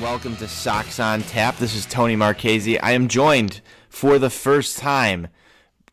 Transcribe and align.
Welcome 0.00 0.36
to 0.36 0.48
Sox 0.48 0.98
on 0.98 1.20
Tap. 1.20 1.58
This 1.58 1.74
is 1.74 1.84
Tony 1.84 2.16
Marchese. 2.16 2.78
I 2.78 2.92
am 2.92 3.06
joined 3.06 3.60
for 3.90 4.18
the 4.18 4.30
first 4.30 4.78
time 4.78 5.28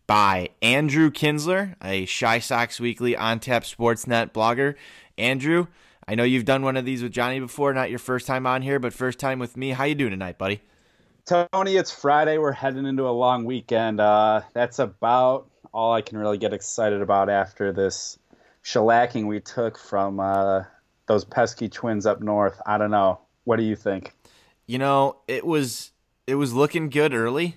by 0.07 0.52
Andrew 0.61 1.11
Kinsler, 1.11 1.75
a 1.84 2.05
Chi 2.05 2.39
Sox 2.39 2.79
Weekly 2.79 3.17
on 3.17 3.41
Tap 3.41 3.63
Sportsnet 3.63 4.31
blogger. 4.31 4.75
Andrew, 5.17 5.67
I 6.07 6.15
know 6.15 6.23
you've 6.23 6.45
done 6.45 6.62
one 6.62 6.77
of 6.77 6.85
these 6.85 7.03
with 7.03 7.12
Johnny 7.12 7.41
before. 7.41 7.73
Not 7.73 7.89
your 7.89 7.99
first 7.99 8.25
time 8.27 8.48
on 8.48 8.62
here, 8.62 8.79
but 8.79 8.93
first 8.93 9.20
time 9.20 9.40
with 9.40 9.57
me. 9.57 9.71
How 9.71 9.84
you 9.84 9.93
doing 9.93 10.12
tonight, 10.12 10.37
buddy? 10.37 10.62
Tony, 11.26 11.76
it's 11.76 11.91
Friday. 11.91 12.37
We're 12.37 12.54
heading 12.54 12.85
into 12.85 13.10
a 13.10 13.12
long 13.12 13.43
weekend. 13.43 13.99
Uh, 13.99 14.41
that's 14.54 14.79
about 14.79 15.49
all 15.73 15.91
I 15.91 16.01
can 16.01 16.17
really 16.17 16.37
get 16.37 16.54
excited 16.54 17.01
about 17.01 17.29
after 17.29 17.73
this 17.73 18.17
shellacking 18.63 19.27
we 19.27 19.41
took 19.41 19.77
from 19.77 20.21
uh, 20.21 20.62
those 21.07 21.26
pesky 21.26 21.67
twins 21.67 22.05
up 22.05 22.21
north. 22.21 22.62
I 22.65 22.77
don't 22.77 22.91
know. 22.91 23.20
What 23.48 23.59
do 23.59 23.63
you 23.63 23.77
think? 23.77 24.12
You 24.65 24.77
know, 24.77 25.21
it 25.26 25.45
was 25.45 25.91
it 26.27 26.35
was 26.35 26.53
looking 26.53 26.90
good 26.90 27.13
early. 27.13 27.55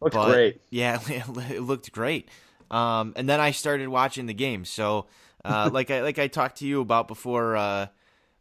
Looked 0.00 0.16
but, 0.16 0.32
great. 0.32 0.60
Yeah, 0.70 0.98
it 1.08 1.62
looked 1.62 1.92
great. 1.92 2.28
Um, 2.68 3.12
and 3.14 3.28
then 3.28 3.38
I 3.38 3.52
started 3.52 3.88
watching 3.88 4.26
the 4.26 4.34
game. 4.34 4.64
So, 4.64 5.06
uh, 5.44 5.70
like 5.72 5.88
I 5.92 6.02
like 6.02 6.18
I 6.18 6.26
talked 6.26 6.58
to 6.58 6.66
you 6.66 6.80
about 6.80 7.06
before 7.06 7.56
uh, 7.56 7.86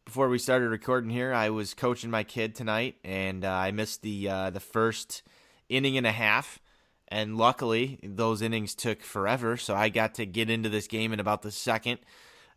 before 0.03 0.29
we 0.29 0.39
started 0.39 0.69
recording 0.69 1.11
here, 1.11 1.31
I 1.31 1.51
was 1.51 1.75
coaching 1.75 2.09
my 2.09 2.23
kid 2.23 2.55
tonight, 2.55 2.95
and 3.03 3.45
uh, 3.45 3.51
I 3.51 3.69
missed 3.69 4.01
the 4.01 4.27
uh, 4.27 4.49
the 4.49 4.59
first 4.59 5.21
inning 5.69 5.95
and 5.95 6.07
a 6.07 6.11
half. 6.11 6.59
And 7.07 7.37
luckily, 7.37 7.99
those 8.01 8.41
innings 8.41 8.73
took 8.73 9.03
forever, 9.03 9.57
so 9.57 9.75
I 9.75 9.89
got 9.89 10.15
to 10.15 10.25
get 10.25 10.49
into 10.49 10.69
this 10.69 10.87
game 10.87 11.13
in 11.13 11.19
about 11.19 11.43
the 11.43 11.51
second. 11.51 11.99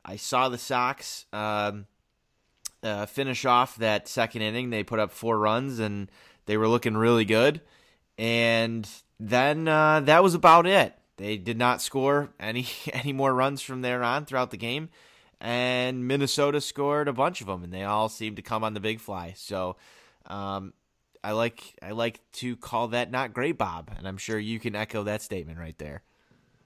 I 0.06 0.17
saw 0.17 0.48
the 0.48 0.56
Sox. 0.56 1.27
Um, 1.34 1.86
uh, 2.83 3.06
finish 3.06 3.44
off 3.44 3.77
that 3.77 4.08
second 4.08 4.42
inning. 4.42 4.70
They 4.70 4.83
put 4.83 4.98
up 4.98 5.12
four 5.12 5.38
runs 5.38 5.78
and 5.78 6.11
they 6.47 6.56
were 6.56 6.69
looking 6.69 6.97
really 6.97 7.24
good. 7.24 7.61
And 8.19 8.89
then 9.19 9.69
uh, 9.69 10.00
that 10.00 10.22
was 10.22 10.34
about 10.34 10.66
it. 10.66 10.94
They 11.16 11.36
did 11.36 11.56
not 11.56 11.80
score 11.80 12.30
any 12.41 12.66
any 12.92 13.12
more 13.12 13.34
runs 13.34 13.62
from 13.62 13.83
there 13.83 14.02
on 14.02 14.24
throughout 14.24 14.50
the 14.50 14.56
game, 14.56 14.89
and 15.41 16.06
Minnesota 16.06 16.61
scored 16.61 17.08
a 17.08 17.12
bunch 17.12 17.41
of 17.41 17.47
them, 17.47 17.62
and 17.62 17.72
they 17.72 17.84
all 17.84 18.08
seemed 18.08 18.36
to 18.36 18.42
come 18.42 18.64
on 18.64 18.74
the 18.74 18.80
big 18.80 19.00
fly. 19.00 19.34
So, 19.36 19.77
um, 20.27 20.72
I 21.22 21.33
like 21.33 21.77
I 21.83 21.92
like 21.92 22.20
to 22.34 22.56
call 22.56 22.89
that 22.89 23.11
not 23.11 23.33
great, 23.33 23.58
Bob, 23.58 23.90
and 23.96 24.08
I'm 24.08 24.17
sure 24.17 24.39
you 24.39 24.58
can 24.58 24.74
echo 24.74 25.05
that 25.05 25.23
statement 25.23 25.58
right 25.58 25.78
there. 25.78 26.02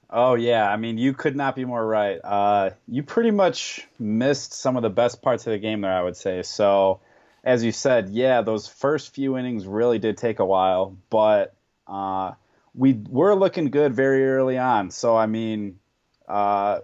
Oh 0.08 0.34
yeah, 0.34 0.70
I 0.70 0.76
mean 0.76 0.98
you 0.98 1.12
could 1.14 1.34
not 1.34 1.56
be 1.56 1.64
more 1.64 1.84
right. 1.84 2.20
Uh, 2.22 2.70
you 2.86 3.02
pretty 3.02 3.32
much 3.32 3.86
missed 3.98 4.52
some 4.52 4.76
of 4.76 4.82
the 4.82 4.90
best 4.90 5.20
parts 5.20 5.46
of 5.46 5.52
the 5.52 5.58
game 5.58 5.80
there, 5.80 5.92
I 5.92 6.02
would 6.02 6.16
say. 6.16 6.42
So, 6.42 7.00
as 7.42 7.64
you 7.64 7.72
said, 7.72 8.10
yeah, 8.10 8.42
those 8.42 8.68
first 8.68 9.14
few 9.14 9.36
innings 9.36 9.66
really 9.66 9.98
did 9.98 10.16
take 10.16 10.38
a 10.38 10.44
while, 10.44 10.96
but 11.10 11.54
uh, 11.88 12.32
we 12.74 12.92
were 13.08 13.34
looking 13.34 13.70
good 13.70 13.94
very 13.94 14.28
early 14.28 14.58
on. 14.58 14.90
So 14.90 15.16
I 15.16 15.26
mean, 15.26 15.80
uh, 16.28 16.80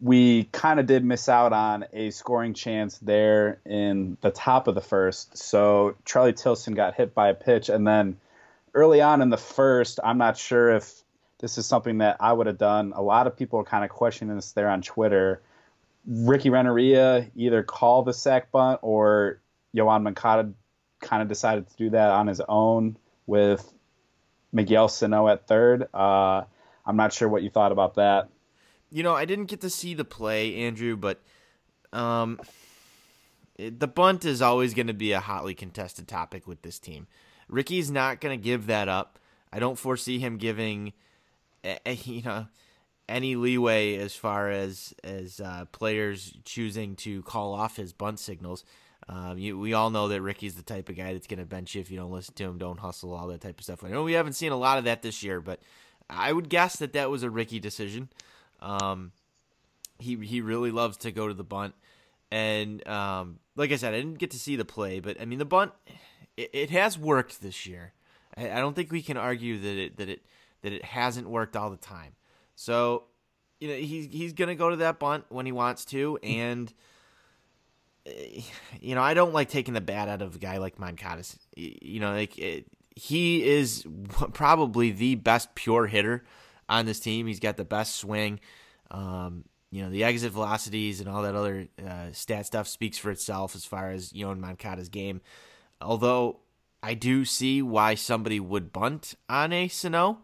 we 0.00 0.44
kind 0.44 0.78
of 0.78 0.86
did 0.86 1.02
miss 1.02 1.28
out 1.30 1.54
on 1.54 1.86
a 1.94 2.10
scoring 2.10 2.52
chance 2.52 2.98
there 2.98 3.60
in 3.64 4.18
the 4.20 4.30
top 4.30 4.68
of 4.68 4.74
the 4.74 4.82
first. 4.82 5.38
So 5.38 5.96
Charlie 6.04 6.34
Tilson 6.34 6.74
got 6.74 6.94
hit 6.94 7.14
by 7.14 7.30
a 7.30 7.34
pitch, 7.34 7.70
and 7.70 7.86
then 7.86 8.18
early 8.74 9.00
on 9.00 9.22
in 9.22 9.30
the 9.30 9.38
first, 9.38 9.98
I'm 10.04 10.18
not 10.18 10.36
sure 10.36 10.74
if 10.74 11.02
this 11.38 11.58
is 11.58 11.66
something 11.66 11.98
that 11.98 12.16
I 12.20 12.32
would 12.32 12.46
have 12.46 12.58
done. 12.58 12.92
A 12.96 13.02
lot 13.02 13.26
of 13.26 13.36
people 13.36 13.60
are 13.60 13.64
kind 13.64 13.84
of 13.84 13.90
questioning 13.90 14.34
this 14.36 14.52
there 14.52 14.68
on 14.68 14.82
Twitter. 14.82 15.42
Ricky 16.06 16.50
Renteria 16.50 17.30
either 17.34 17.62
called 17.62 18.06
the 18.06 18.14
sac 18.14 18.50
bunt 18.50 18.80
or 18.82 19.40
Yoan 19.74 20.02
Moncada 20.02 20.52
kind 21.00 21.22
of 21.22 21.28
decided 21.28 21.68
to 21.68 21.76
do 21.76 21.90
that 21.90 22.10
on 22.10 22.26
his 22.26 22.40
own 22.48 22.96
with 23.26 23.72
Miguel 24.52 24.88
Sano 24.88 25.28
at 25.28 25.46
third. 25.46 25.88
Uh, 25.92 26.44
I'm 26.86 26.96
not 26.96 27.12
sure 27.12 27.28
what 27.28 27.42
you 27.42 27.50
thought 27.50 27.72
about 27.72 27.96
that. 27.96 28.30
You 28.90 29.02
know, 29.02 29.14
I 29.14 29.24
didn't 29.24 29.46
get 29.46 29.60
to 29.62 29.70
see 29.70 29.94
the 29.94 30.04
play, 30.04 30.54
Andrew, 30.54 30.96
but 30.96 31.20
um, 31.92 32.40
it, 33.56 33.78
the 33.78 33.88
bunt 33.88 34.24
is 34.24 34.40
always 34.40 34.72
going 34.72 34.86
to 34.86 34.94
be 34.94 35.12
a 35.12 35.20
hotly 35.20 35.54
contested 35.54 36.08
topic 36.08 36.46
with 36.46 36.62
this 36.62 36.78
team. 36.78 37.08
Ricky's 37.48 37.90
not 37.90 38.20
going 38.20 38.38
to 38.38 38.42
give 38.42 38.68
that 38.68 38.88
up. 38.88 39.18
I 39.52 39.58
don't 39.58 39.78
foresee 39.78 40.18
him 40.18 40.38
giving– 40.38 40.94
you 42.04 42.22
know 42.22 42.46
any 43.08 43.36
leeway 43.36 43.96
as 43.96 44.14
far 44.14 44.50
as 44.50 44.94
as 45.04 45.40
uh, 45.40 45.64
players 45.72 46.36
choosing 46.44 46.96
to 46.96 47.22
call 47.22 47.54
off 47.54 47.76
his 47.76 47.92
bunt 47.92 48.18
signals. 48.18 48.64
Um, 49.08 49.38
you, 49.38 49.56
we 49.56 49.72
all 49.72 49.90
know 49.90 50.08
that 50.08 50.20
Ricky's 50.20 50.54
the 50.54 50.62
type 50.62 50.88
of 50.88 50.96
guy 50.96 51.12
that's 51.12 51.28
going 51.28 51.38
to 51.38 51.46
bench 51.46 51.74
you 51.74 51.80
if 51.80 51.92
you 51.92 51.96
don't 51.96 52.10
listen 52.10 52.34
to 52.34 52.44
him, 52.44 52.58
don't 52.58 52.80
hustle, 52.80 53.14
all 53.14 53.28
that 53.28 53.40
type 53.40 53.58
of 53.58 53.64
stuff. 53.64 53.84
I 53.84 53.88
know 53.88 54.02
we 54.02 54.14
haven't 54.14 54.32
seen 54.32 54.50
a 54.50 54.56
lot 54.56 54.78
of 54.78 54.84
that 54.84 55.02
this 55.02 55.22
year, 55.22 55.40
but 55.40 55.60
I 56.10 56.32
would 56.32 56.48
guess 56.48 56.76
that 56.76 56.92
that 56.94 57.08
was 57.08 57.22
a 57.22 57.30
Ricky 57.30 57.60
decision. 57.60 58.08
Um, 58.60 59.12
he 59.98 60.16
he 60.16 60.40
really 60.40 60.70
loves 60.70 60.96
to 60.98 61.12
go 61.12 61.28
to 61.28 61.34
the 61.34 61.44
bunt, 61.44 61.74
and 62.30 62.86
um, 62.88 63.38
like 63.54 63.70
I 63.70 63.76
said, 63.76 63.94
I 63.94 63.98
didn't 63.98 64.18
get 64.18 64.32
to 64.32 64.38
see 64.38 64.56
the 64.56 64.64
play, 64.64 65.00
but 65.00 65.20
I 65.20 65.24
mean 65.24 65.38
the 65.38 65.44
bunt, 65.44 65.72
it, 66.36 66.50
it 66.52 66.70
has 66.70 66.98
worked 66.98 67.40
this 67.42 67.66
year. 67.66 67.92
I, 68.36 68.50
I 68.50 68.60
don't 68.60 68.74
think 68.74 68.90
we 68.90 69.02
can 69.02 69.16
argue 69.16 69.58
that 69.58 69.76
it 69.78 69.96
that 69.98 70.08
it 70.08 70.26
that 70.62 70.72
it 70.72 70.84
hasn't 70.84 71.28
worked 71.28 71.56
all 71.56 71.70
the 71.70 71.76
time. 71.76 72.12
So, 72.54 73.04
you 73.60 73.68
know, 73.68 73.74
he's 73.74 74.06
he's 74.12 74.32
gonna 74.32 74.54
go 74.54 74.70
to 74.70 74.76
that 74.76 74.98
bunt 74.98 75.24
when 75.28 75.46
he 75.46 75.52
wants 75.52 75.84
to, 75.86 76.18
and 76.22 76.72
you 78.80 78.94
know, 78.94 79.02
I 79.02 79.14
don't 79.14 79.32
like 79.32 79.48
taking 79.48 79.74
the 79.74 79.80
bat 79.80 80.08
out 80.08 80.22
of 80.22 80.36
a 80.36 80.38
guy 80.38 80.58
like 80.58 80.78
Moncada. 80.78 81.22
You 81.56 82.00
know, 82.00 82.12
like 82.12 82.38
it, 82.38 82.66
he 82.94 83.44
is 83.44 83.84
probably 84.32 84.90
the 84.90 85.14
best 85.16 85.54
pure 85.54 85.86
hitter 85.86 86.24
on 86.68 86.86
this 86.86 87.00
team. 87.00 87.26
He's 87.26 87.40
got 87.40 87.56
the 87.56 87.64
best 87.64 87.96
swing. 87.96 88.40
Um, 88.90 89.44
you 89.70 89.82
know, 89.82 89.90
the 89.90 90.04
exit 90.04 90.32
velocities 90.32 91.00
and 91.00 91.08
all 91.08 91.22
that 91.22 91.34
other 91.34 91.68
uh, 91.84 92.12
stat 92.12 92.46
stuff 92.46 92.68
speaks 92.68 92.98
for 92.98 93.10
itself 93.10 93.54
as 93.54 93.64
far 93.64 93.90
as 93.90 94.12
you 94.12 94.24
know 94.24 94.34
Moncada's 94.34 94.88
game. 94.88 95.20
Although 95.80 96.40
I 96.82 96.94
do 96.94 97.24
see 97.24 97.62
why 97.62 97.94
somebody 97.94 98.40
would 98.40 98.72
bunt 98.72 99.14
on 99.28 99.52
a 99.52 99.68
Sano. 99.68 100.18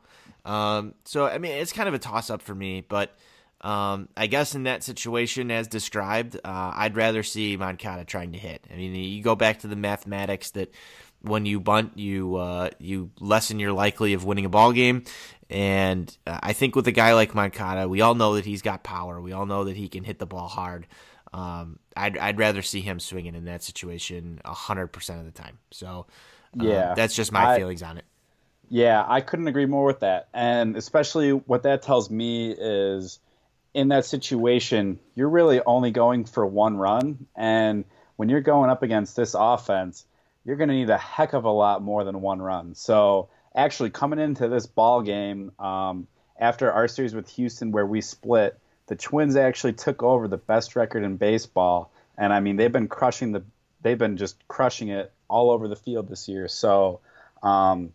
Um, 0.45 0.95
so 1.05 1.27
I 1.27 1.39
mean, 1.39 1.53
it's 1.53 1.73
kind 1.73 1.89
of 1.89 1.95
a 1.95 1.99
toss 1.99 2.31
up 2.31 2.43
for 2.43 2.55
me, 2.55 2.85
but 2.87 3.17
um, 3.63 4.09
I 4.17 4.27
guess 4.27 4.55
in 4.55 4.65
that 4.65 4.83
situation, 4.83 5.51
as 5.51 5.69
described, 5.69 6.37
uh, 6.37 6.73
I'd 6.75 6.97
rather 6.97 7.23
see 7.23 7.57
Moncada 7.57 8.05
trying 8.05 8.33
to 8.33 8.39
hit. 8.39 8.67
I 8.73 8.77
mean, 8.77 8.95
you 8.95 9.23
go 9.23 9.37
back 9.37 9.61
to 9.61 9.69
the 9.69 9.77
mathematics 9.77 10.51
that 10.53 10.73
when 11.21 11.47
you 11.47 11.61
bunt, 11.61 11.97
you 11.97 12.37
uh, 12.37 12.71
you 12.79 13.11
lessen 13.21 13.61
your 13.61 13.73
likely 13.73 14.15
of 14.15 14.25
winning 14.25 14.45
a 14.45 14.49
ball 14.49 14.73
game. 14.73 15.05
And 15.49 16.15
uh, 16.27 16.41
I 16.43 16.55
think 16.55 16.75
with 16.75 16.89
a 16.89 16.93
guy 16.93 17.15
like 17.15 17.35
Moncada, 17.35 17.89
we 17.89 18.01
all 18.01 18.15
know 18.15 18.35
that 18.35 18.45
he's 18.45 18.63
got 18.63 18.83
power. 18.83 19.21
We 19.21 19.33
all 19.33 19.47
know 19.47 19.65
that 19.65 19.77
he 19.77 19.89
can 19.89 20.03
hit 20.03 20.19
the 20.19 20.27
ball 20.27 20.49
hard. 20.49 20.87
Um, 21.33 21.79
I'd 21.97 22.19
I'd 22.19 22.39
rather 22.39 22.63
see 22.63 22.81
him 22.81 22.99
swinging 22.99 23.35
in 23.35 23.45
that 23.45 23.63
situation 23.63 24.41
hundred 24.45 24.89
percent 24.89 25.21
of 25.21 25.27
the 25.27 25.31
time. 25.31 25.59
So 25.71 26.07
uh, 26.61 26.65
yeah, 26.65 26.95
that's 26.95 27.15
just 27.15 27.31
my 27.33 27.53
I, 27.53 27.59
feelings 27.59 27.83
on 27.83 27.99
it. 27.99 28.05
Yeah, 28.69 29.05
I 29.07 29.21
couldn't 29.21 29.49
agree 29.49 29.67
more 29.67 29.85
with 29.85 30.01
that. 30.01 30.29
And 30.33 30.77
especially 30.77 31.31
what 31.31 31.65
that 31.65 31.83
tells 31.83 32.11
me 32.11 32.53
is 32.53 33.19
in 33.75 33.89
that 33.89 34.05
situation, 34.05 34.99
you're 35.15 35.29
really 35.29 35.61
only 35.65 35.91
going 35.91 36.25
for 36.25 36.47
one 36.47 36.77
run. 36.77 37.27
And 37.37 37.85
when 38.17 38.29
you're 38.29 38.41
going 38.41 38.71
up 38.71 38.83
against 38.83 39.17
this 39.17 39.35
offense, 39.39 40.05
you're 40.45 40.57
going 40.57 40.69
to 40.69 40.75
need 40.75 40.91
a 40.91 40.99
heck 40.99 41.33
of 41.35 41.45
a 41.45 41.51
lot 41.51 41.83
more 41.83 42.05
than 42.05 42.21
one 42.21 42.41
run. 42.41 42.75
So 42.75 43.29
actually, 43.55 43.91
coming 43.91 44.19
into 44.19 44.49
this 44.49 44.67
ball 44.67 45.03
game 45.03 45.53
um, 45.59 46.07
after 46.39 46.73
our 46.73 46.89
series 46.89 47.15
with 47.15 47.29
Houston, 47.31 47.73
where 47.73 47.87
we 47.87 48.01
split, 48.01 48.59
the 48.87 48.97
Twins 48.97 49.37
actually 49.37 49.75
took 49.75 50.03
over 50.03 50.29
the 50.29 50.39
best 50.39 50.77
record 50.77 51.05
in 51.05 51.17
baseball 51.17 51.93
and 52.19 52.33
I 52.33 52.41
mean 52.41 52.57
they've 52.57 52.73
been 52.73 52.89
crushing 52.89 53.33
the 53.33 53.43
they've 53.83 53.99
been 53.99 54.17
just 54.17 54.37
crushing 54.49 54.89
it 54.89 55.13
all 55.29 55.51
over 55.51 55.69
the 55.69 55.77
field 55.77 56.09
this 56.09 56.29
year. 56.29 56.49
So 56.49 57.01
um, 57.43 57.93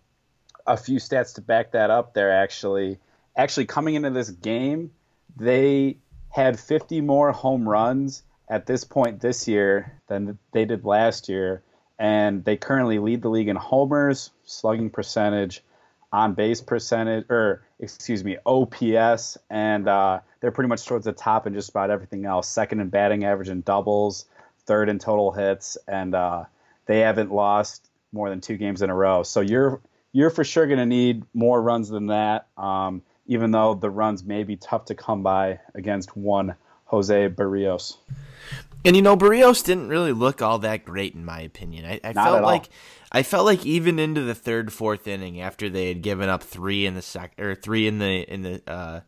a 0.68 0.78
few 0.78 1.00
stats 1.00 1.36
to 1.36 1.42
back 1.42 1.72
that 1.72 1.90
up 1.90 2.14
there 2.14 2.32
actually. 2.32 3.00
Actually 3.36 3.66
coming 3.66 3.96
into 3.96 4.10
this 4.10 4.30
game, 4.30 4.92
they 5.36 5.98
had 6.30 6.60
50 6.60 7.02
more 7.02 7.32
home 7.32 7.68
runs 7.68 8.24
at 8.50 8.66
this 8.66 8.84
point 8.84 9.22
this 9.22 9.48
year 9.48 10.00
than 10.08 10.38
they 10.52 10.66
did 10.66 10.86
last 10.86 11.30
year, 11.30 11.64
and 12.00 12.44
they 12.46 12.58
currently 12.58 13.00
lead 13.00 13.22
the 13.22 13.30
league 13.30 13.48
in 13.48 13.56
homers, 13.56 14.32
slugging 14.46 14.90
percentage, 14.90 15.64
on 16.12 16.34
base 16.34 16.62
percentage, 16.62 17.26
or 17.30 17.64
excuse 17.80 18.24
me, 18.24 18.38
OPS, 18.46 19.38
and 19.50 19.88
uh, 19.88 20.20
they're 20.40 20.52
pretty 20.52 20.70
much 20.70 20.86
towards 20.86 21.06
the 21.06 21.12
top 21.12 21.48
in 21.48 21.54
just 21.54 21.70
about 21.70 21.90
everything 21.90 22.26
else. 22.26 22.48
Second 22.48 22.80
in 22.80 22.90
batting 22.90 23.26
average 23.26 23.50
and 23.50 23.66
doubles, 23.66 24.26
third 24.66 24.90
in 24.90 25.00
total 25.00 25.32
hits, 25.32 25.78
and 25.88 26.16
uh, 26.16 26.46
they 26.86 27.00
haven't 27.00 27.32
lost 27.32 27.90
more 28.14 28.30
than 28.30 28.40
two 28.40 28.58
games 28.58 28.82
in 28.82 28.90
a 28.90 28.96
row. 28.96 29.24
So 29.24 29.42
you're 29.42 29.82
you're 30.12 30.30
for 30.30 30.44
sure 30.44 30.68
going 30.68 30.80
to 30.80 30.86
need 30.86 31.24
more 31.34 31.62
runs 31.62 31.90
than 31.90 32.08
that. 32.08 32.48
Um, 32.58 33.02
even 33.28 33.52
though 33.52 33.76
the 33.76 33.90
runs 33.90 34.24
may 34.24 34.44
be 34.44 34.56
tough 34.56 34.86
to 34.86 34.96
come 34.96 35.22
by 35.22 35.60
against 35.76 36.16
one 36.16 36.56
Jose 36.86 37.30
Berrios. 37.30 37.98
And 38.86 38.96
you 38.96 39.02
know, 39.02 39.18
Berrios 39.18 39.64
didn't 39.64 39.90
really 39.90 40.14
look 40.14 40.42
all 40.42 40.60
that 40.60 40.86
great 40.86 41.14
in 41.14 41.26
my 41.26 41.42
opinion. 41.42 41.86
I, 41.86 42.00
I 42.04 42.14
felt 42.14 42.44
like 42.44 42.64
all. 42.64 42.68
I 43.12 43.24
felt 43.24 43.46
like 43.46 43.66
even 43.66 44.00
into 44.00 44.22
the 44.22 44.36
third, 44.36 44.72
fourth 44.72 45.08
inning, 45.08 45.42
after 45.42 45.70
they 45.70 45.90
had 45.90 46.02
given 46.02 46.30
up 46.30 46.44
three 46.44 46.86
in 46.86 46.96
the 46.96 47.02
sec 47.02 47.34
or 47.40 47.56
three 47.56 47.88
in 47.88 48.00
the 48.00 48.22
in 48.32 48.44
the 48.44 48.62
uh, 48.68 49.02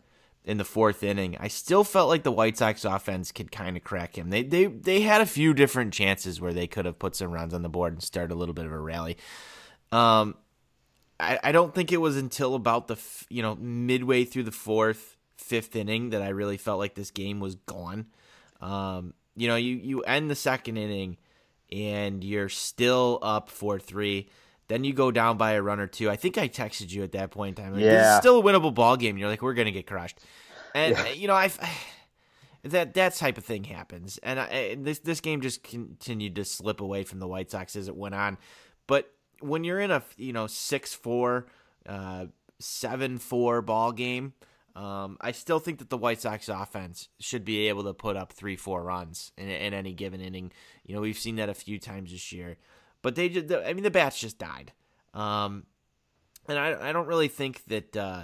in 0.43 0.57
the 0.57 0.65
fourth 0.65 1.03
inning, 1.03 1.37
I 1.39 1.47
still 1.47 1.83
felt 1.83 2.09
like 2.09 2.23
the 2.23 2.31
White 2.31 2.57
Sox 2.57 2.83
offense 2.83 3.31
could 3.31 3.51
kind 3.51 3.77
of 3.77 3.83
crack 3.83 4.17
him. 4.17 4.29
They 4.29 4.43
they 4.43 4.65
they 4.65 5.01
had 5.01 5.21
a 5.21 5.25
few 5.25 5.53
different 5.53 5.93
chances 5.93 6.41
where 6.41 6.53
they 6.53 6.67
could 6.67 6.85
have 6.85 6.99
put 6.99 7.15
some 7.15 7.31
runs 7.31 7.53
on 7.53 7.61
the 7.61 7.69
board 7.69 7.93
and 7.93 8.03
start 8.03 8.31
a 8.31 8.35
little 8.35 8.55
bit 8.55 8.65
of 8.65 8.71
a 8.73 8.79
rally. 8.79 9.17
Um, 9.91 10.35
I, 11.19 11.39
I 11.43 11.51
don't 11.51 11.73
think 11.73 11.91
it 11.91 11.97
was 11.97 12.17
until 12.17 12.55
about 12.55 12.87
the 12.87 12.97
you 13.29 13.41
know 13.41 13.55
midway 13.55 14.25
through 14.25 14.43
the 14.43 14.51
fourth, 14.51 15.17
fifth 15.37 15.75
inning 15.75 16.11
that 16.11 16.21
I 16.21 16.29
really 16.29 16.57
felt 16.57 16.79
like 16.79 16.95
this 16.95 17.11
game 17.11 17.39
was 17.39 17.55
gone. 17.55 18.07
Um, 18.61 19.13
you 19.35 19.47
know, 19.47 19.55
you 19.55 19.75
you 19.75 20.01
end 20.01 20.29
the 20.29 20.35
second 20.35 20.77
inning 20.77 21.17
and 21.71 22.23
you're 22.23 22.49
still 22.49 23.19
up 23.21 23.49
four 23.49 23.79
three. 23.79 24.29
Then 24.67 24.83
you 24.83 24.93
go 24.93 25.11
down 25.11 25.37
by 25.37 25.53
a 25.53 25.61
run 25.61 25.79
or 25.79 25.87
two. 25.87 26.09
I 26.09 26.15
think 26.15 26.37
I 26.37 26.47
texted 26.47 26.91
you 26.91 27.03
at 27.03 27.13
that 27.13 27.31
point 27.31 27.57
in 27.57 27.63
time. 27.65 27.73
Like, 27.73 27.81
yeah. 27.81 27.91
This 27.91 28.13
is 28.13 28.17
still 28.19 28.39
a 28.39 28.43
winnable 28.43 28.73
ball 28.73 28.97
game. 28.97 29.17
You're 29.17 29.29
like, 29.29 29.41
we're 29.41 29.55
gonna 29.55 29.71
get 29.71 29.87
crushed, 29.87 30.19
and 30.75 30.95
yeah. 30.95 31.09
you 31.09 31.27
know, 31.27 31.35
I 31.35 31.51
that 32.63 32.93
that 32.93 33.15
type 33.15 33.37
of 33.37 33.45
thing 33.45 33.63
happens. 33.63 34.19
And 34.21 34.39
I, 34.39 34.75
this 34.75 34.99
this 34.99 35.21
game 35.21 35.41
just 35.41 35.63
continued 35.63 36.35
to 36.35 36.45
slip 36.45 36.81
away 36.81 37.03
from 37.03 37.19
the 37.19 37.27
White 37.27 37.51
Sox 37.51 37.75
as 37.75 37.87
it 37.87 37.95
went 37.95 38.15
on. 38.15 38.37
But 38.87 39.11
when 39.41 39.63
you're 39.63 39.79
in 39.79 39.91
a 39.91 40.03
you 40.17 40.33
know 40.33 40.47
six 40.47 40.93
four, 40.93 41.47
uh, 41.85 42.25
seven 42.59 43.17
four 43.17 43.61
ball 43.61 43.91
game, 43.91 44.33
um, 44.75 45.17
I 45.21 45.31
still 45.31 45.59
think 45.59 45.79
that 45.79 45.89
the 45.89 45.97
White 45.97 46.21
Sox 46.21 46.49
offense 46.49 47.09
should 47.19 47.43
be 47.43 47.67
able 47.67 47.83
to 47.83 47.93
put 47.93 48.15
up 48.15 48.31
three 48.31 48.55
four 48.55 48.83
runs 48.83 49.31
in, 49.37 49.49
in 49.49 49.73
any 49.73 49.93
given 49.93 50.21
inning. 50.21 50.51
You 50.85 50.95
know 50.95 51.01
we've 51.01 51.17
seen 51.17 51.35
that 51.37 51.49
a 51.49 51.53
few 51.53 51.79
times 51.79 52.11
this 52.11 52.31
year, 52.31 52.57
but 53.01 53.15
they 53.15 53.29
just 53.29 53.51
I 53.51 53.73
mean 53.73 53.83
the 53.83 53.91
bats 53.91 54.19
just 54.19 54.37
died. 54.37 54.73
Um, 55.13 55.65
and 56.47 56.57
I 56.57 56.89
I 56.89 56.91
don't 56.91 57.07
really 57.07 57.27
think 57.27 57.63
that 57.65 57.95
uh, 57.95 58.23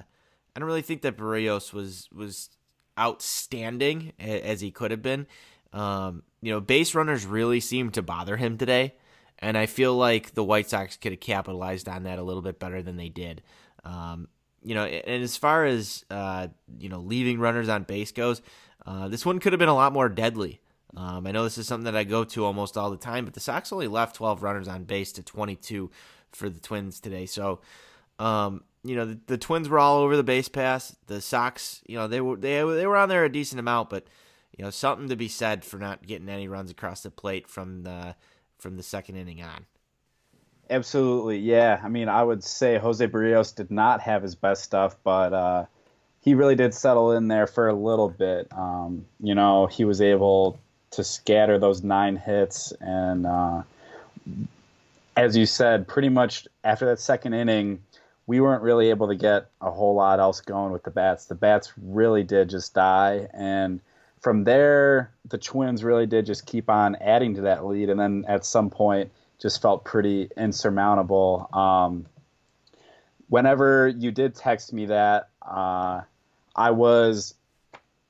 I 0.56 0.60
don't 0.60 0.68
really 0.68 0.82
think 0.82 1.02
that 1.02 1.18
Berrios 1.18 1.74
was 1.74 2.10
was 2.14 2.50
outstanding 2.98 4.14
as 4.20 4.62
he 4.62 4.72
could 4.72 4.92
have 4.92 5.02
been. 5.02 5.28
Um, 5.74 6.24
you 6.42 6.52
know, 6.52 6.62
base 6.62 6.96
runners 6.96 7.26
really 7.26 7.60
seemed 7.60 7.94
to 7.96 8.02
bother 8.02 8.38
him 8.38 8.58
today. 8.58 8.96
And 9.40 9.58
I 9.58 9.66
feel 9.66 9.96
like 9.96 10.34
the 10.34 10.44
White 10.44 10.70
Sox 10.70 10.98
could 10.98 11.12
have 11.12 11.20
capitalized 11.20 11.90
on 11.90 12.04
that 12.04 12.20
a 12.20 12.24
little 12.24 12.42
bit 12.42 12.60
better 12.60 12.82
than 12.82 12.98
they 12.98 13.10
did. 13.10 13.42
Um, 13.84 14.28
you 14.64 14.74
know, 14.74 14.86
and 14.86 15.24
as 15.24 15.38
far 15.38 15.66
as 15.66 16.06
uh, 16.10 16.48
you 16.80 16.90
know, 16.90 17.00
leaving 17.00 17.40
runners 17.40 17.70
on 17.70 17.84
base 17.84 18.12
goes, 18.12 18.42
uh, 18.86 19.08
this 19.08 19.26
one 19.26 19.40
could 19.40 19.54
have 19.54 19.60
been 19.60 19.70
a 19.70 19.76
lot 19.76 19.94
more 19.94 20.10
deadly. 20.10 20.62
Um, 20.98 21.28
I 21.28 21.32
know 21.32 21.44
this 21.44 21.58
is 21.58 21.68
something 21.68 21.86
that 21.86 21.96
I 21.96 22.04
go 22.04 22.24
to 22.24 22.46
almost 22.46 22.78
all 22.78 22.90
the 22.90 22.98
time, 22.98 23.26
but 23.26 23.34
the 23.34 23.40
Sox 23.40 23.74
only 23.74 23.88
left 23.88 24.16
12 24.16 24.42
runners 24.42 24.68
on 24.68 24.86
base 24.86 25.12
to 25.14 25.24
22 25.24 25.92
for 26.32 26.50
the 26.50 26.60
Twins 26.60 27.00
today. 27.00 27.26
So, 27.26 27.60
um, 28.18 28.64
you 28.84 28.96
know, 28.96 29.06
the, 29.06 29.20
the, 29.28 29.38
Twins 29.38 29.68
were 29.68 29.80
all 29.80 29.98
over 29.98 30.16
the 30.16 30.24
base 30.24 30.48
pass. 30.48 30.96
The 31.08 31.20
Sox, 31.20 31.82
you 31.86 31.98
know, 31.98 32.08
they 32.08 32.22
were 32.22 32.38
they 32.38 32.64
they 32.64 32.88
were 32.88 32.98
on 32.98 33.10
there 33.10 33.26
a 33.26 33.32
decent 33.32 33.60
amount, 33.60 33.90
but 33.90 34.08
you 34.58 34.64
know, 34.64 34.70
something 34.70 35.10
to 35.10 35.16
be 35.16 35.28
said 35.28 35.66
for 35.66 35.78
not 35.78 36.06
getting 36.06 36.30
any 36.30 36.48
runs 36.48 36.72
across 36.72 37.02
the 37.02 37.12
plate 37.12 37.48
from 37.50 37.84
the 37.84 38.16
from 38.58 38.78
the 38.78 38.84
second 38.84 39.16
inning 39.16 39.42
on. 39.42 39.66
Absolutely, 40.70 41.38
yeah. 41.38 41.80
I 41.84 41.90
mean, 41.90 42.10
I 42.10 42.24
would 42.24 42.44
say 42.44 42.78
Jose 42.78 43.06
Berrios 43.08 43.56
did 43.56 43.70
not 43.70 44.02
have 44.02 44.24
his 44.24 44.36
best 44.36 44.64
stuff, 44.64 44.96
but 45.04 45.32
uh, 45.34 45.66
he 46.22 46.34
really 46.34 46.56
did 46.56 46.74
settle 46.74 47.12
in 47.12 47.28
there 47.28 47.46
for 47.46 47.68
a 47.68 47.74
little 47.74 48.10
bit. 48.10 48.48
Um, 48.52 49.06
you 49.22 49.36
know, 49.36 49.68
he 49.68 49.86
was 49.86 50.02
able 50.02 50.60
to 50.92 51.04
scatter 51.04 51.60
those 51.60 51.84
nine 51.84 52.16
hits, 52.16 52.74
and 52.82 53.28
uh, 53.28 53.62
as 55.16 55.38
you 55.38 55.46
said, 55.46 55.88
pretty 55.88 56.10
much 56.10 56.48
after 56.64 56.86
that 56.88 57.00
second 57.00 57.34
inning, 57.34 57.84
we 58.26 58.42
weren't 58.42 58.64
really 58.64 58.90
able 58.90 59.08
to 59.08 59.16
get 59.16 59.52
a 59.62 59.70
whole 59.70 59.94
lot 59.94 60.20
else 60.20 60.42
going 60.42 60.72
with 60.72 60.84
the 60.84 60.90
bats. 60.90 61.26
The 61.26 61.36
bats 61.36 61.74
really 61.78 62.24
did 62.24 62.50
just 62.50 62.74
die, 62.74 63.28
and 63.34 63.82
from 64.26 64.44
there, 64.44 65.12
the 65.30 65.38
Twins 65.38 65.84
really 65.84 66.08
did 66.08 66.26
just 66.26 66.48
keep 66.48 66.68
on 66.68 66.96
adding 66.96 67.36
to 67.36 67.42
that 67.42 67.64
lead, 67.64 67.92
and 67.92 68.00
then 68.00 68.26
at 68.28 68.44
some 68.44 68.72
point, 68.72 69.12
just 69.40 69.62
felt 69.62 69.86
pretty 69.86 70.32
insurmountable. 70.36 71.48
Um, 71.54 72.08
whenever 73.30 73.88
you 73.88 74.10
did 74.10 74.34
text 74.34 74.74
me 74.74 74.88
that, 74.88 75.30
uh, 75.44 76.02
I 76.56 76.72
was 76.72 77.36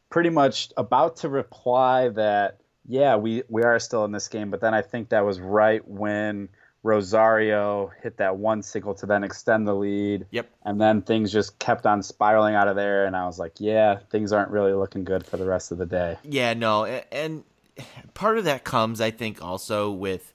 pretty 0.10 0.30
much 0.30 0.70
about 0.78 1.18
to 1.18 1.28
reply 1.28 2.08
that 2.08 2.62
yeah, 2.88 3.18
we 3.18 3.44
we 3.50 3.64
are 3.64 3.78
still 3.78 4.06
in 4.06 4.14
this 4.14 4.30
game, 4.30 4.52
but 4.52 4.62
then 4.62 4.74
I 4.74 4.84
think 4.84 5.10
that 5.10 5.26
was 5.26 5.42
right 5.42 5.86
when 5.86 6.48
Rosario 6.86 7.92
hit 8.04 8.18
that 8.18 8.38
one 8.38 8.62
single 8.62 8.94
to 8.94 9.08
then 9.08 9.24
extend 9.24 9.68
the 9.68 9.74
lead. 9.74 10.28
Yep. 10.30 10.48
And 10.66 10.80
then 10.80 11.02
things 11.02 11.32
just 11.32 11.58
kept 11.58 11.88
on 11.88 12.04
spiraling 12.04 12.54
out 12.54 12.68
of 12.68 12.76
there, 12.76 13.08
and 13.08 13.16
I 13.16 13.26
was 13.26 13.40
like, 13.40 13.54
yeah, 13.58 13.98
things 14.12 14.32
aren't 14.32 14.52
really 14.52 14.72
looking 14.72 15.04
good 15.04 15.26
for 15.26 15.38
the 15.38 15.46
rest 15.46 15.72
of 15.72 15.80
the 15.80 15.88
day. 15.88 16.16
Yeah, 16.24 16.54
no, 16.54 16.86
and 16.86 17.44
part 18.14 18.38
of 18.38 18.44
that 18.44 18.64
comes, 18.64 19.02
I 19.02 19.10
think, 19.10 19.42
also 19.42 19.90
with, 19.90 20.32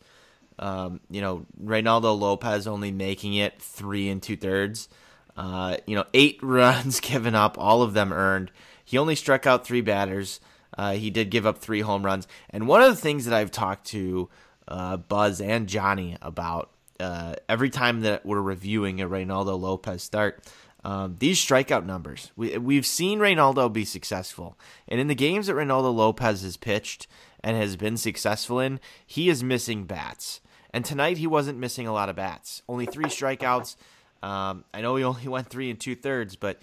um, 0.58 0.98
you 1.08 1.20
know, 1.20 1.46
Reynaldo 1.62 2.18
Lopez 2.18 2.66
only 2.66 2.90
making 2.90 3.34
it 3.34 3.62
three 3.62 4.08
and 4.08 4.20
two 4.20 4.36
thirds. 4.36 4.88
Uh, 5.36 5.76
you 5.86 5.94
know, 5.94 6.04
eight 6.14 6.38
runs 6.42 6.98
given 6.98 7.36
up, 7.36 7.58
all 7.58 7.82
of 7.82 7.94
them 7.94 8.12
earned. 8.12 8.50
He 8.84 8.98
only 8.98 9.14
struck 9.14 9.46
out 9.46 9.64
three 9.64 9.82
batters. 9.82 10.40
Uh, 10.76 10.94
he 10.94 11.10
did 11.10 11.30
give 11.30 11.46
up 11.46 11.58
three 11.58 11.82
home 11.82 12.04
runs. 12.04 12.26
And 12.50 12.66
one 12.66 12.82
of 12.82 12.90
the 12.90 13.00
things 13.00 13.24
that 13.26 13.34
I've 13.34 13.52
talked 13.52 13.86
to 13.88 14.28
uh, 14.70 14.96
Buzz 14.96 15.40
and 15.40 15.68
Johnny 15.68 16.16
about 16.22 16.70
uh, 16.98 17.34
every 17.48 17.70
time 17.70 18.02
that 18.02 18.24
we're 18.24 18.40
reviewing 18.40 19.00
a 19.00 19.08
Reynaldo 19.08 19.58
Lopez 19.58 20.02
start. 20.02 20.44
Um, 20.82 21.16
these 21.18 21.38
strikeout 21.38 21.84
numbers, 21.84 22.30
we, 22.36 22.56
we've 22.56 22.86
seen 22.86 23.18
Reynaldo 23.18 23.70
be 23.70 23.84
successful. 23.84 24.58
And 24.88 24.98
in 24.98 25.08
the 25.08 25.14
games 25.14 25.46
that 25.46 25.56
Reynaldo 25.56 25.94
Lopez 25.94 26.42
has 26.42 26.56
pitched 26.56 27.06
and 27.44 27.56
has 27.56 27.76
been 27.76 27.98
successful 27.98 28.60
in, 28.60 28.80
he 29.06 29.28
is 29.28 29.44
missing 29.44 29.84
bats. 29.84 30.40
And 30.72 30.84
tonight 30.84 31.18
he 31.18 31.26
wasn't 31.26 31.58
missing 31.58 31.86
a 31.86 31.92
lot 31.92 32.08
of 32.08 32.16
bats. 32.16 32.62
Only 32.66 32.86
three 32.86 33.06
strikeouts. 33.06 33.76
Um, 34.22 34.64
I 34.72 34.80
know 34.80 34.96
he 34.96 35.04
only 35.04 35.28
went 35.28 35.48
three 35.48 35.70
and 35.70 35.78
two 35.78 35.96
thirds, 35.96 36.36
but 36.36 36.60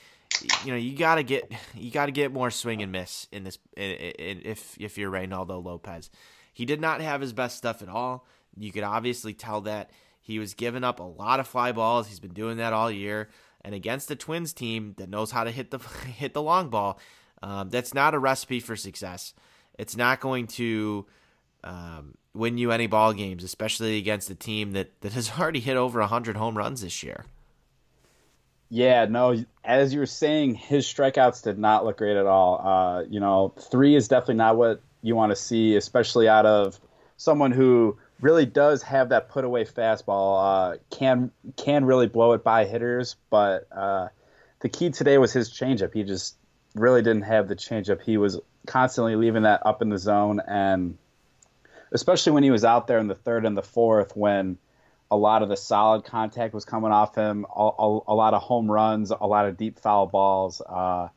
you 0.63 0.71
know 0.71 0.77
you 0.77 0.95
gotta 0.95 1.23
get 1.23 1.51
you 1.75 1.89
gotta 1.89 2.11
get 2.11 2.31
more 2.31 2.51
swing 2.51 2.81
and 2.81 2.91
miss 2.91 3.27
in 3.31 3.43
this 3.43 3.57
in, 3.75 3.91
in, 3.91 4.41
if 4.43 4.77
if 4.79 4.97
you're 4.97 5.11
Reynaldo 5.11 5.63
Lopez. 5.63 6.09
He 6.57 6.65
did 6.65 6.81
not 6.81 7.01
have 7.01 7.21
his 7.21 7.33
best 7.33 7.55
stuff 7.55 7.83
at 7.83 7.87
all. 7.87 8.25
You 8.57 8.71
could 8.71 8.81
obviously 8.81 9.35
tell 9.35 9.61
that 9.61 9.91
he 10.19 10.39
was 10.39 10.55
giving 10.55 10.83
up 10.83 10.99
a 10.99 11.03
lot 11.03 11.39
of 11.39 11.45
fly 11.45 11.71
balls. 11.71 12.07
He's 12.07 12.19
been 12.19 12.33
doing 12.33 12.57
that 12.57 12.73
all 12.73 12.89
year. 12.89 13.29
And 13.61 13.75
against 13.75 14.07
the 14.07 14.15
Twins 14.15 14.53
team 14.53 14.95
that 14.97 15.07
knows 15.07 15.29
how 15.29 15.43
to 15.43 15.51
hit 15.51 15.69
the 15.69 15.77
hit 16.07 16.33
the 16.33 16.41
long 16.41 16.71
ball, 16.71 16.99
um, 17.43 17.69
that's 17.69 17.93
not 17.93 18.15
a 18.15 18.17
recipe 18.17 18.59
for 18.59 18.75
success. 18.75 19.35
It's 19.77 19.95
not 19.95 20.19
going 20.19 20.47
to 20.47 21.05
um, 21.63 22.15
win 22.33 22.57
you 22.57 22.71
any 22.71 22.87
ball 22.87 23.13
games, 23.13 23.43
especially 23.43 23.99
against 23.99 24.31
a 24.31 24.35
team 24.35 24.71
that, 24.71 24.99
that 25.01 25.13
has 25.13 25.33
already 25.39 25.59
hit 25.59 25.77
over 25.77 25.99
100 25.99 26.37
home 26.37 26.57
runs 26.57 26.81
this 26.81 27.03
year. 27.03 27.25
Yeah, 28.71 29.05
no, 29.05 29.45
as 29.63 29.93
you 29.93 29.99
were 29.99 30.07
saying, 30.07 30.55
his 30.55 30.87
strikeouts 30.87 31.43
did 31.43 31.59
not 31.59 31.85
look 31.85 31.99
great 31.99 32.17
at 32.17 32.25
all. 32.25 32.59
Uh, 32.67 33.03
you 33.03 33.19
know, 33.19 33.53
three 33.69 33.95
is 33.95 34.07
definitely 34.07 34.35
not 34.35 34.57
what 34.57 34.81
you 35.01 35.15
want 35.15 35.31
to 35.31 35.35
see, 35.35 35.75
especially 35.75 36.27
out 36.27 36.45
of 36.45 36.79
someone 37.17 37.51
who 37.51 37.97
really 38.21 38.45
does 38.45 38.83
have 38.83 39.09
that 39.09 39.29
put 39.29 39.43
away 39.43 39.65
fastball. 39.65 40.73
Uh, 40.73 40.77
can 40.89 41.31
can 41.55 41.85
really 41.85 42.07
blow 42.07 42.33
it 42.33 42.43
by 42.43 42.65
hitters, 42.65 43.15
but 43.29 43.67
uh, 43.71 44.07
the 44.59 44.69
key 44.69 44.89
today 44.89 45.17
was 45.17 45.33
his 45.33 45.51
changeup. 45.51 45.93
He 45.93 46.03
just 46.03 46.35
really 46.75 47.01
didn't 47.01 47.23
have 47.23 47.47
the 47.47 47.55
changeup. 47.55 48.01
He 48.01 48.17
was 48.17 48.39
constantly 48.65 49.15
leaving 49.15 49.43
that 49.43 49.65
up 49.65 49.81
in 49.81 49.89
the 49.89 49.97
zone, 49.97 50.41
and 50.47 50.97
especially 51.91 52.33
when 52.33 52.43
he 52.43 52.51
was 52.51 52.65
out 52.65 52.87
there 52.87 52.99
in 52.99 53.07
the 53.07 53.15
third 53.15 53.45
and 53.45 53.57
the 53.57 53.63
fourth 53.63 54.15
when 54.15 54.57
a 55.09 55.15
lot 55.15 55.41
of 55.41 55.49
the 55.49 55.55
solid 55.55 56.03
contact 56.03 56.53
was 56.53 56.65
coming 56.65 56.91
off 56.91 57.15
him, 57.15 57.45
a, 57.55 57.69
a, 57.79 57.99
a 58.07 58.15
lot 58.15 58.33
of 58.33 58.41
home 58.41 58.69
runs, 58.69 59.11
a 59.11 59.25
lot 59.25 59.47
of 59.47 59.55
deep 59.55 59.79
foul 59.79 60.05
balls. 60.05 60.61
Uh, 60.61 61.07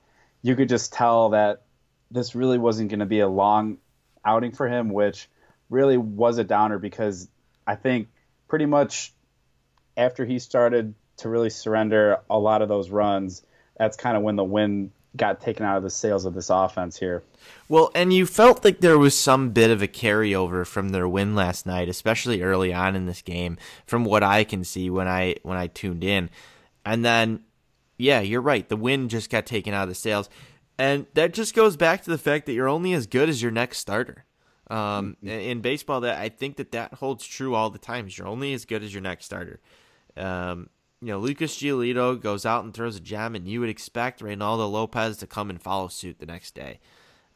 you 0.42 0.54
could 0.54 0.68
just 0.68 0.92
tell 0.92 1.30
that 1.30 1.62
this 2.10 2.34
really 2.34 2.58
wasn't 2.58 2.90
going 2.90 3.00
to 3.00 3.06
be 3.06 3.20
a 3.20 3.28
long 3.28 3.78
outing 4.24 4.52
for 4.52 4.68
him, 4.68 4.90
which 4.90 5.28
really 5.68 5.96
was 5.96 6.38
a 6.38 6.44
downer 6.44 6.78
because 6.78 7.28
I 7.66 7.76
think 7.76 8.08
pretty 8.48 8.66
much 8.66 9.12
after 9.96 10.24
he 10.24 10.38
started 10.38 10.94
to 11.18 11.28
really 11.28 11.50
surrender 11.50 12.18
a 12.28 12.38
lot 12.38 12.62
of 12.62 12.68
those 12.68 12.90
runs, 12.90 13.42
that's 13.78 13.96
kind 13.96 14.16
of 14.16 14.22
when 14.22 14.36
the 14.36 14.44
wind 14.44 14.90
got 15.16 15.40
taken 15.40 15.66
out 15.66 15.76
of 15.76 15.82
the 15.82 15.90
sails 15.90 16.24
of 16.24 16.34
this 16.34 16.50
offense 16.50 16.96
here. 16.96 17.22
Well, 17.68 17.90
and 17.94 18.12
you 18.12 18.26
felt 18.26 18.64
like 18.64 18.80
there 18.80 18.98
was 18.98 19.18
some 19.18 19.50
bit 19.50 19.70
of 19.70 19.82
a 19.82 19.88
carryover 19.88 20.66
from 20.66 20.90
their 20.90 21.08
win 21.08 21.34
last 21.34 21.66
night, 21.66 21.88
especially 21.88 22.42
early 22.42 22.72
on 22.72 22.94
in 22.94 23.06
this 23.06 23.22
game, 23.22 23.56
from 23.86 24.04
what 24.04 24.22
I 24.22 24.44
can 24.44 24.64
see 24.64 24.88
when 24.90 25.08
I 25.08 25.36
when 25.42 25.56
I 25.56 25.66
tuned 25.66 26.04
in. 26.04 26.30
And 26.84 27.04
then 27.04 27.44
yeah, 27.98 28.20
you're 28.20 28.40
right. 28.40 28.68
The 28.68 28.76
wind 28.76 29.10
just 29.10 29.30
got 29.30 29.46
taken 29.46 29.74
out 29.74 29.84
of 29.84 29.88
the 29.88 29.94
sails. 29.94 30.30
And 30.80 31.06
that 31.12 31.34
just 31.34 31.54
goes 31.54 31.76
back 31.76 32.04
to 32.04 32.10
the 32.10 32.16
fact 32.16 32.46
that 32.46 32.54
you're 32.54 32.66
only 32.66 32.94
as 32.94 33.06
good 33.06 33.28
as 33.28 33.42
your 33.42 33.50
next 33.50 33.78
starter. 33.78 34.25
Um, 34.70 35.16
mm-hmm. 35.22 35.28
in 35.28 35.60
baseball, 35.60 36.00
that 36.00 36.18
I 36.18 36.30
think 36.30 36.56
that 36.56 36.72
that 36.72 36.94
holds 36.94 37.26
true 37.26 37.54
all 37.54 37.68
the 37.68 37.78
times. 37.78 38.16
You're 38.16 38.26
only 38.26 38.54
as 38.54 38.64
good 38.64 38.82
as 38.82 38.94
your 38.94 39.02
next 39.02 39.26
starter. 39.26 39.60
Um, 40.16 40.70
you 41.02 41.08
know, 41.08 41.18
Lucas 41.18 41.54
Giolito 41.54 42.18
goes 42.18 42.46
out 42.46 42.64
and 42.64 42.72
throws 42.72 42.96
a 42.96 43.00
gem, 43.00 43.34
and 43.34 43.46
you 43.46 43.60
would 43.60 43.68
expect 43.68 44.22
Reynaldo 44.22 44.72
Lopez 44.72 45.18
to 45.18 45.26
come 45.26 45.50
and 45.50 45.60
follow 45.60 45.88
suit 45.88 46.18
the 46.18 46.25
next 46.25 46.54
day. 46.54 46.80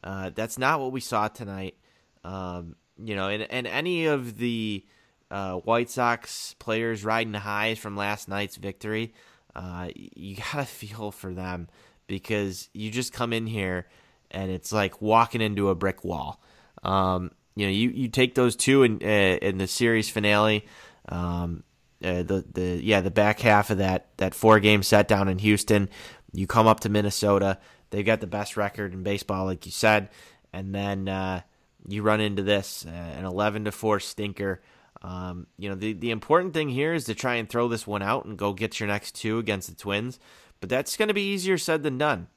Uh, 0.03 0.31
that's 0.33 0.57
not 0.57 0.79
what 0.79 0.91
we 0.91 0.99
saw 0.99 1.27
tonight. 1.27 1.75
Um, 2.23 2.75
you 2.97 3.15
know, 3.15 3.27
and, 3.27 3.43
and 3.51 3.67
any 3.67 4.07
of 4.07 4.39
the 4.39 4.83
uh, 5.29 5.57
White 5.57 5.91
Sox 5.91 6.55
players 6.57 7.05
riding 7.05 7.33
highs 7.35 7.77
from 7.77 7.95
last 7.95 8.27
night's 8.27 8.55
victory, 8.55 9.13
uh, 9.55 9.89
you 9.93 10.35
gotta 10.51 10.65
feel 10.65 11.11
for 11.11 11.31
them 11.31 11.67
because 12.07 12.69
you 12.73 12.91
just 12.91 13.13
come 13.13 13.33
in 13.33 13.47
here 13.47 13.87
and 14.31 14.51
it's 14.51 14.71
like 14.71 15.01
walking 15.01 15.41
into 15.41 15.69
a 15.69 15.75
brick 15.75 16.03
wall. 16.03 16.41
Um, 16.83 17.31
you 17.55 17.65
know, 17.65 17.71
you, 17.71 17.89
you 17.89 18.09
take 18.09 18.35
those 18.35 18.55
two 18.55 18.83
in 18.83 18.99
uh, 19.01 19.37
in 19.41 19.57
the 19.57 19.67
series 19.67 20.09
finale. 20.09 20.65
Um, 21.07 21.63
uh, 22.03 22.23
the 22.23 22.45
the 22.53 22.79
yeah 22.83 23.01
the 23.01 23.11
back 23.11 23.39
half 23.39 23.69
of 23.69 23.77
that 23.77 24.09
that 24.17 24.35
four 24.35 24.59
game 24.59 24.83
set 24.83 25.07
down 25.07 25.27
in 25.27 25.39
Houston. 25.39 25.89
You 26.33 26.47
come 26.47 26.67
up 26.67 26.81
to 26.81 26.89
Minnesota. 26.89 27.59
They've 27.89 28.05
got 28.05 28.19
the 28.19 28.27
best 28.27 28.57
record 28.57 28.93
in 28.93 29.03
baseball, 29.03 29.45
like 29.45 29.65
you 29.65 29.71
said, 29.71 30.09
and 30.51 30.75
then 30.75 31.07
uh, 31.07 31.41
you 31.87 32.01
run 32.01 32.19
into 32.19 32.43
this 32.43 32.85
uh, 32.85 32.89
an 32.89 33.25
eleven 33.25 33.65
to 33.65 33.71
four 33.71 33.99
stinker. 33.99 34.61
Um, 35.01 35.47
you 35.57 35.69
know 35.69 35.75
the 35.75 35.93
the 35.93 36.11
important 36.11 36.53
thing 36.53 36.67
here 36.67 36.93
is 36.93 37.05
to 37.05 37.15
try 37.15 37.35
and 37.35 37.47
throw 37.47 37.67
this 37.67 37.87
one 37.87 38.01
out 38.01 38.25
and 38.25 38.37
go 38.37 38.53
get 38.53 38.79
your 38.79 38.87
next 38.87 39.15
two 39.15 39.37
against 39.37 39.69
the 39.69 39.75
Twins, 39.75 40.19
but 40.59 40.69
that's 40.69 40.97
going 40.97 41.07
to 41.07 41.13
be 41.13 41.33
easier 41.33 41.57
said 41.57 41.83
than 41.83 41.97
done. 41.97 42.27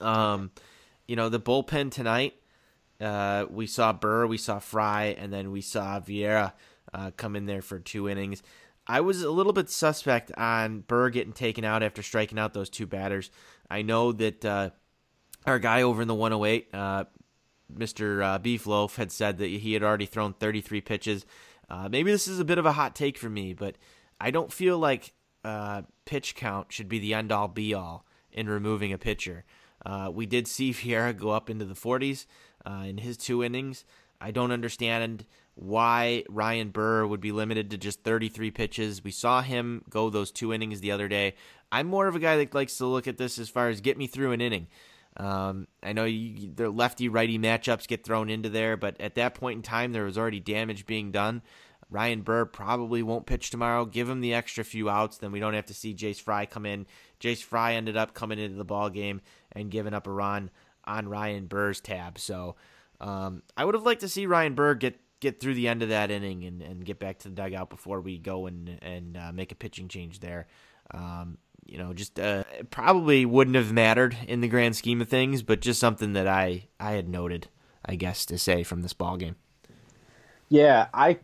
Um, 0.00 0.50
you 1.06 1.16
know 1.16 1.28
the 1.28 1.40
bullpen 1.40 1.90
tonight. 1.90 2.34
Uh, 3.00 3.46
we 3.50 3.66
saw 3.66 3.92
Burr, 3.92 4.26
we 4.26 4.38
saw 4.38 4.58
Fry, 4.58 5.16
and 5.18 5.32
then 5.32 5.50
we 5.50 5.60
saw 5.60 6.00
Vieira 6.00 6.52
uh, 6.92 7.10
come 7.16 7.36
in 7.36 7.46
there 7.46 7.62
for 7.62 7.78
two 7.78 8.08
innings. 8.08 8.42
I 8.86 9.00
was 9.00 9.22
a 9.22 9.30
little 9.30 9.52
bit 9.52 9.70
suspect 9.70 10.30
on 10.36 10.80
Burr 10.80 11.10
getting 11.10 11.32
taken 11.32 11.64
out 11.64 11.82
after 11.82 12.02
striking 12.02 12.38
out 12.38 12.54
those 12.54 12.70
two 12.70 12.86
batters. 12.86 13.30
I 13.70 13.82
know 13.82 14.12
that 14.12 14.44
uh, 14.44 14.70
our 15.46 15.58
guy 15.58 15.82
over 15.82 16.02
in 16.02 16.08
the 16.08 16.14
108, 16.14 16.68
uh, 16.72 17.04
Mr. 17.74 18.22
Uh, 18.22 18.38
Beefloaf, 18.38 18.96
had 18.96 19.10
said 19.10 19.38
that 19.38 19.46
he 19.48 19.72
had 19.72 19.82
already 19.82 20.06
thrown 20.06 20.34
33 20.34 20.82
pitches. 20.82 21.24
Uh, 21.68 21.88
maybe 21.88 22.10
this 22.10 22.28
is 22.28 22.38
a 22.38 22.44
bit 22.44 22.58
of 22.58 22.66
a 22.66 22.72
hot 22.72 22.94
take 22.94 23.16
for 23.16 23.30
me, 23.30 23.54
but 23.54 23.76
I 24.20 24.30
don't 24.30 24.52
feel 24.52 24.78
like 24.78 25.14
uh, 25.44 25.82
pitch 26.04 26.34
count 26.34 26.72
should 26.72 26.88
be 26.88 26.98
the 26.98 27.14
end 27.14 27.32
all 27.32 27.48
be 27.48 27.74
all 27.74 28.04
in 28.32 28.48
removing 28.48 28.92
a 28.92 28.98
pitcher. 28.98 29.44
Uh, 29.84 30.10
we 30.12 30.26
did 30.26 30.48
see 30.48 30.72
Vieira 30.72 31.16
go 31.16 31.30
up 31.30 31.50
into 31.50 31.64
the 31.64 31.74
40s 31.74 32.26
in 32.84 32.98
his 32.98 33.16
two 33.16 33.44
innings. 33.44 33.84
I 34.20 34.30
don't 34.30 34.52
understand 34.52 35.26
why 35.54 36.24
Ryan 36.28 36.70
Burr 36.70 37.06
would 37.06 37.20
be 37.20 37.32
limited 37.32 37.70
to 37.70 37.78
just 37.78 38.02
33 38.02 38.50
pitches. 38.50 39.04
We 39.04 39.10
saw 39.10 39.42
him 39.42 39.84
go 39.88 40.10
those 40.10 40.30
two 40.30 40.52
innings 40.52 40.80
the 40.80 40.90
other 40.90 41.08
day. 41.08 41.34
I'm 41.70 41.86
more 41.86 42.08
of 42.08 42.16
a 42.16 42.20
guy 42.20 42.36
that 42.36 42.54
likes 42.54 42.76
to 42.78 42.86
look 42.86 43.06
at 43.06 43.18
this 43.18 43.38
as 43.38 43.48
far 43.48 43.68
as 43.68 43.80
get 43.80 43.98
me 43.98 44.06
through 44.06 44.32
an 44.32 44.40
inning. 44.40 44.68
Um, 45.16 45.68
I 45.82 45.92
know 45.92 46.04
you, 46.04 46.52
the 46.52 46.70
lefty 46.70 47.08
righty 47.08 47.38
matchups 47.38 47.86
get 47.86 48.04
thrown 48.04 48.28
into 48.28 48.48
there, 48.48 48.76
but 48.76 49.00
at 49.00 49.14
that 49.14 49.34
point 49.34 49.58
in 49.58 49.62
time, 49.62 49.92
there 49.92 50.04
was 50.04 50.18
already 50.18 50.40
damage 50.40 50.86
being 50.86 51.12
done. 51.12 51.42
Ryan 51.90 52.22
Burr 52.22 52.44
probably 52.44 53.02
won't 53.02 53.26
pitch 53.26 53.50
tomorrow. 53.50 53.84
Give 53.84 54.08
him 54.08 54.20
the 54.20 54.34
extra 54.34 54.64
few 54.64 54.88
outs, 54.88 55.18
then 55.18 55.32
we 55.32 55.40
don't 55.40 55.54
have 55.54 55.66
to 55.66 55.74
see 55.74 55.94
Jace 55.94 56.20
Fry 56.20 56.46
come 56.46 56.66
in. 56.66 56.86
Jace 57.20 57.42
Fry 57.42 57.74
ended 57.74 57.96
up 57.96 58.14
coming 58.14 58.38
into 58.38 58.56
the 58.56 58.64
ball 58.64 58.90
game 58.90 59.20
and 59.52 59.70
giving 59.70 59.94
up 59.94 60.06
a 60.06 60.12
run 60.12 60.50
on 60.84 61.08
Ryan 61.08 61.46
Burr's 61.46 61.80
tab. 61.80 62.18
So 62.18 62.56
um, 63.00 63.42
I 63.56 63.64
would 63.64 63.74
have 63.74 63.84
liked 63.84 64.00
to 64.02 64.08
see 64.08 64.26
Ryan 64.26 64.54
Burr 64.54 64.74
get 64.74 65.00
get 65.20 65.40
through 65.40 65.54
the 65.54 65.68
end 65.68 65.82
of 65.82 65.88
that 65.88 66.10
inning 66.10 66.44
and, 66.44 66.60
and 66.60 66.84
get 66.84 66.98
back 66.98 67.18
to 67.18 67.28
the 67.28 67.34
dugout 67.34 67.70
before 67.70 68.00
we 68.00 68.18
go 68.18 68.46
and 68.46 68.78
and 68.82 69.16
uh, 69.16 69.32
make 69.32 69.52
a 69.52 69.54
pitching 69.54 69.88
change 69.88 70.20
there. 70.20 70.46
Um, 70.90 71.38
you 71.64 71.78
know, 71.78 71.94
just 71.94 72.20
uh, 72.20 72.44
probably 72.70 73.24
wouldn't 73.24 73.56
have 73.56 73.72
mattered 73.72 74.16
in 74.28 74.40
the 74.40 74.48
grand 74.48 74.76
scheme 74.76 75.00
of 75.00 75.08
things, 75.08 75.42
but 75.42 75.60
just 75.60 75.80
something 75.80 76.12
that 76.12 76.28
I 76.28 76.68
I 76.78 76.92
had 76.92 77.08
noted, 77.08 77.48
I 77.84 77.96
guess, 77.96 78.26
to 78.26 78.38
say 78.38 78.62
from 78.62 78.82
this 78.82 78.92
ball 78.92 79.16
game. 79.16 79.36
Yeah, 80.50 80.88
I 80.92 81.18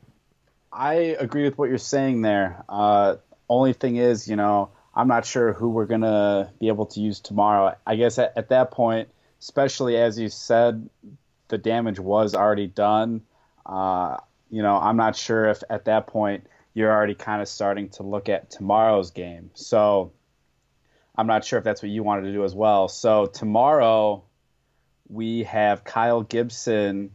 I 0.73 0.95
agree 0.95 1.45
with 1.45 1.59
what 1.59 1.69
you're 1.69 1.79
saying 1.79 2.23
there. 2.23 2.65
Uh, 2.69 3.17
only 3.49 3.73
thing 3.73 3.97
is, 3.97 4.29
you 4.29 4.37
know, 4.37 4.71
I'm 4.95 5.09
not 5.09 5.25
sure 5.25 5.53
who 5.53 5.71
we're 5.71 5.87
gonna 5.87 6.53
be 6.61 6.69
able 6.69 6.87
to 6.87 7.01
use 7.01 7.21
tomorrow. 7.21 7.77
I 7.87 7.97
guess 7.97 8.19
at, 8.19 8.33
at 8.37 8.49
that 8.51 8.71
point, 8.71 9.09
especially 9.41 9.97
as 9.97 10.19
you 10.19 10.29
said, 10.29 10.89
the 11.49 11.59
damage 11.59 11.99
was 11.99 12.35
already 12.35 12.67
done. 12.67 13.23
Uh, 13.67 14.19
you 14.51 14.63
know, 14.63 14.77
I'm 14.77 14.97
not 14.97 15.17
sure 15.17 15.47
if 15.47 15.63
at 15.69 15.87
that 15.87 16.07
point 16.07 16.47
you're 16.75 16.91
already 16.91 17.15
kind 17.15 17.43
of 17.43 17.49
starting 17.49 17.89
to 17.91 18.03
look 18.03 18.29
at 18.29 18.51
tomorrow's 18.51 19.11
game. 19.11 19.51
So 19.55 20.13
I'm 21.17 21.27
not 21.27 21.45
sure 21.45 21.59
if 21.59 21.65
that's 21.65 21.83
what 21.83 21.91
you 21.91 22.03
wanted 22.03 22.23
to 22.23 22.33
do 22.33 22.45
as 22.45 22.55
well. 22.55 22.89
So 22.89 23.27
tomorrow 23.27 24.23
we 25.09 25.43
have 25.45 25.83
Kyle 25.85 26.23
Gibson 26.23 27.11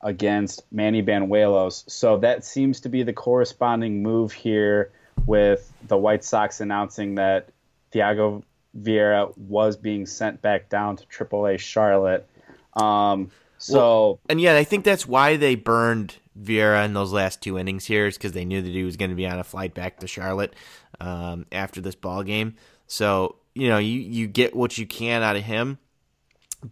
against 0.00 0.62
Manny 0.72 1.02
Banuelos. 1.02 1.88
So 1.90 2.18
that 2.18 2.44
seems 2.44 2.80
to 2.80 2.88
be 2.88 3.02
the 3.02 3.12
corresponding 3.12 4.02
move 4.02 4.32
here 4.32 4.90
with 5.26 5.72
the 5.86 5.96
White 5.96 6.24
Sox 6.24 6.60
announcing 6.60 7.16
that 7.16 7.48
Thyago 7.92 8.42
Vieira 8.78 9.36
was 9.36 9.76
being 9.76 10.06
sent 10.06 10.40
back 10.40 10.68
down 10.68 10.96
to 10.96 11.06
AAA 11.06 11.58
Charlotte. 11.58 12.26
Um, 12.74 13.30
so 13.58 13.76
well, 13.78 14.20
and 14.28 14.40
yeah, 14.40 14.56
I 14.56 14.64
think 14.64 14.84
that's 14.84 15.06
why 15.06 15.36
they 15.36 15.54
burned 15.54 16.16
Vieira 16.40 16.84
in 16.84 16.94
those 16.94 17.12
last 17.12 17.42
two 17.42 17.58
innings 17.58 17.84
here 17.84 18.06
is 18.06 18.16
because 18.16 18.32
they 18.32 18.44
knew 18.44 18.62
that 18.62 18.70
he 18.70 18.84
was 18.84 18.96
going 18.96 19.10
to 19.10 19.16
be 19.16 19.26
on 19.26 19.38
a 19.38 19.44
flight 19.44 19.74
back 19.74 19.98
to 20.00 20.06
Charlotte 20.06 20.54
um, 21.00 21.44
after 21.52 21.80
this 21.80 21.94
ball 21.94 22.22
game. 22.22 22.54
So 22.86 23.36
you 23.54 23.68
know 23.68 23.78
you 23.78 24.00
you 24.00 24.26
get 24.26 24.54
what 24.56 24.78
you 24.78 24.86
can 24.86 25.22
out 25.22 25.36
of 25.36 25.42
him, 25.42 25.78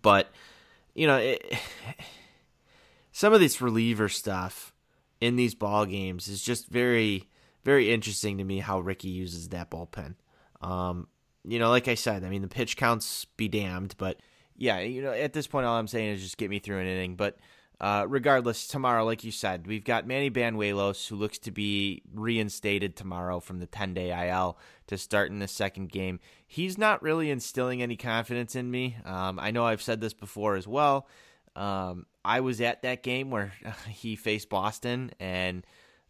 but 0.00 0.30
you 0.94 1.06
know 1.06 1.16
it, 1.16 1.58
some 3.18 3.32
of 3.32 3.40
this 3.40 3.60
reliever 3.60 4.08
stuff 4.08 4.72
in 5.20 5.34
these 5.34 5.52
ball 5.52 5.84
games 5.84 6.28
is 6.28 6.40
just 6.40 6.68
very 6.68 7.28
very 7.64 7.92
interesting 7.92 8.38
to 8.38 8.44
me 8.44 8.60
how 8.60 8.78
Ricky 8.78 9.08
uses 9.08 9.48
that 9.48 9.72
bullpen. 9.72 10.14
Um, 10.60 11.08
you 11.42 11.58
know, 11.58 11.68
like 11.68 11.88
I 11.88 11.96
said, 11.96 12.22
I 12.22 12.28
mean 12.28 12.42
the 12.42 12.48
pitch 12.48 12.76
counts 12.76 13.24
be 13.36 13.48
damned, 13.48 13.96
but 13.98 14.20
yeah, 14.56 14.78
you 14.78 15.02
know, 15.02 15.10
at 15.10 15.32
this 15.32 15.48
point, 15.48 15.66
all 15.66 15.76
I'm 15.76 15.88
saying 15.88 16.10
is 16.14 16.22
just 16.22 16.38
get 16.38 16.48
me 16.48 16.60
through 16.60 16.78
an 16.78 16.86
inning. 16.86 17.16
But 17.16 17.38
uh, 17.80 18.06
regardless, 18.08 18.68
tomorrow, 18.68 19.04
like 19.04 19.24
you 19.24 19.32
said, 19.32 19.66
we've 19.66 19.84
got 19.84 20.06
Manny 20.06 20.30
Banuelos, 20.30 21.08
who 21.08 21.16
looks 21.16 21.40
to 21.40 21.50
be 21.50 22.02
reinstated 22.14 22.94
tomorrow 22.94 23.40
from 23.40 23.58
the 23.58 23.66
10 23.66 23.94
day 23.94 24.28
IL 24.28 24.56
to 24.86 24.96
start 24.96 25.32
in 25.32 25.40
the 25.40 25.48
second 25.48 25.90
game. 25.90 26.20
He's 26.46 26.78
not 26.78 27.02
really 27.02 27.32
instilling 27.32 27.82
any 27.82 27.96
confidence 27.96 28.54
in 28.54 28.70
me. 28.70 28.96
Um, 29.04 29.40
I 29.40 29.50
know 29.50 29.66
I've 29.66 29.82
said 29.82 30.00
this 30.00 30.14
before 30.14 30.54
as 30.54 30.68
well. 30.68 31.08
Um, 31.58 32.06
I 32.24 32.40
was 32.40 32.60
at 32.60 32.82
that 32.82 33.02
game 33.02 33.30
where 33.30 33.52
he 33.88 34.16
faced 34.16 34.48
Boston, 34.48 35.10
and 35.18 35.66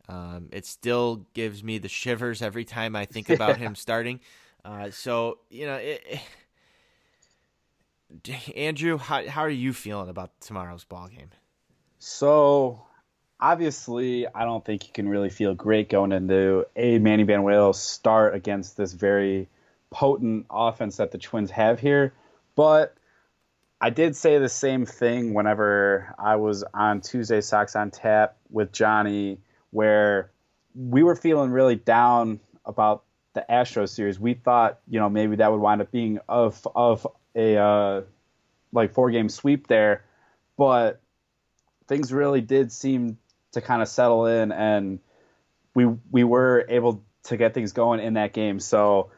um, 0.08 0.48
it 0.52 0.66
still 0.66 1.26
gives 1.34 1.64
me 1.64 1.78
the 1.78 1.88
shivers 1.88 2.42
every 2.42 2.64
time 2.64 2.94
I 2.94 3.06
think 3.06 3.30
about 3.30 3.56
him 3.56 3.74
starting. 3.74 4.20
Uh, 4.64 4.90
so, 4.90 5.38
you 5.48 5.66
know, 5.66 5.76
it, 5.76 6.20
Andrew, 8.56 8.98
how 8.98 9.26
how 9.26 9.42
are 9.42 9.50
you 9.50 9.72
feeling 9.72 10.08
about 10.08 10.38
tomorrow's 10.40 10.84
ball 10.84 11.08
game? 11.08 11.30
So, 11.98 12.82
obviously, 13.40 14.26
I 14.26 14.44
don't 14.44 14.64
think 14.64 14.86
you 14.86 14.92
can 14.92 15.08
really 15.08 15.30
feel 15.30 15.54
great 15.54 15.88
going 15.88 16.12
into 16.12 16.66
a 16.76 16.98
Manny 16.98 17.24
Banuelos 17.24 17.76
start 17.76 18.34
against 18.34 18.76
this 18.76 18.92
very 18.92 19.48
potent 19.90 20.46
offense 20.50 20.96
that 20.96 21.10
the 21.12 21.18
Twins 21.18 21.50
have 21.50 21.80
here. 21.80 22.12
But 22.54 22.94
I 23.80 23.90
did 23.90 24.16
say 24.16 24.38
the 24.38 24.48
same 24.48 24.86
thing 24.86 25.34
whenever 25.34 26.14
I 26.18 26.36
was 26.36 26.64
on 26.74 27.00
Tuesday 27.00 27.40
Sox 27.40 27.76
on 27.76 27.90
Tap 27.90 28.36
with 28.50 28.72
Johnny, 28.72 29.38
where 29.70 30.30
we 30.74 31.02
were 31.02 31.14
feeling 31.14 31.50
really 31.50 31.76
down 31.76 32.40
about 32.64 33.04
the 33.34 33.44
Astros 33.48 33.90
series. 33.90 34.18
We 34.18 34.34
thought, 34.34 34.80
you 34.88 34.98
know, 34.98 35.08
maybe 35.08 35.36
that 35.36 35.52
would 35.52 35.60
wind 35.60 35.80
up 35.80 35.92
being 35.92 36.18
of 36.28 36.66
of 36.74 37.06
a 37.36 37.56
uh, 37.56 38.02
like 38.72 38.94
four 38.94 39.10
game 39.10 39.28
sweep 39.28 39.68
there, 39.68 40.04
but 40.56 41.00
things 41.86 42.12
really 42.12 42.40
did 42.40 42.72
seem 42.72 43.18
to 43.52 43.60
kind 43.60 43.80
of 43.80 43.88
settle 43.88 44.26
in, 44.26 44.50
and 44.50 44.98
we 45.74 45.86
we 46.10 46.24
were 46.24 46.66
able 46.68 47.04
to 47.24 47.36
get 47.36 47.54
things 47.54 47.72
going 47.72 48.00
in 48.00 48.14
that 48.14 48.32
game. 48.32 48.58
So 48.58 49.12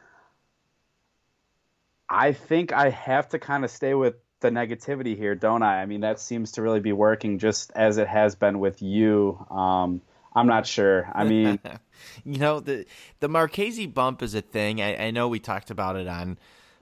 I 2.07 2.33
think 2.33 2.73
I 2.73 2.89
have 2.89 3.29
to 3.29 3.39
kind 3.39 3.63
of 3.63 3.71
stay 3.71 3.95
with 3.95 4.15
the 4.41 4.49
negativity 4.49 5.15
here, 5.15 5.35
don't 5.35 5.63
I? 5.63 5.81
I 5.81 5.85
mean, 5.85 6.01
that 6.01 6.19
seems 6.19 6.51
to 6.53 6.61
really 6.61 6.79
be 6.79 6.91
working 6.91 7.39
just 7.39 7.71
as 7.75 7.97
it 7.97 8.07
has 8.07 8.35
been 8.35 8.59
with 8.59 8.81
you. 8.81 9.43
Um, 9.49 10.01
I'm 10.33 10.47
not 10.47 10.65
sure. 10.65 11.09
I 11.13 11.23
mean, 11.23 11.59
you 12.25 12.39
know, 12.39 12.59
the 12.59 12.85
the 13.19 13.29
Marchese 13.29 13.87
bump 13.87 14.21
is 14.21 14.35
a 14.35 14.41
thing. 14.41 14.81
I, 14.81 15.07
I 15.07 15.11
know 15.11 15.27
we 15.27 15.39
talked 15.39 15.71
about 15.71 15.95
it 15.95 16.07
on 16.07 16.37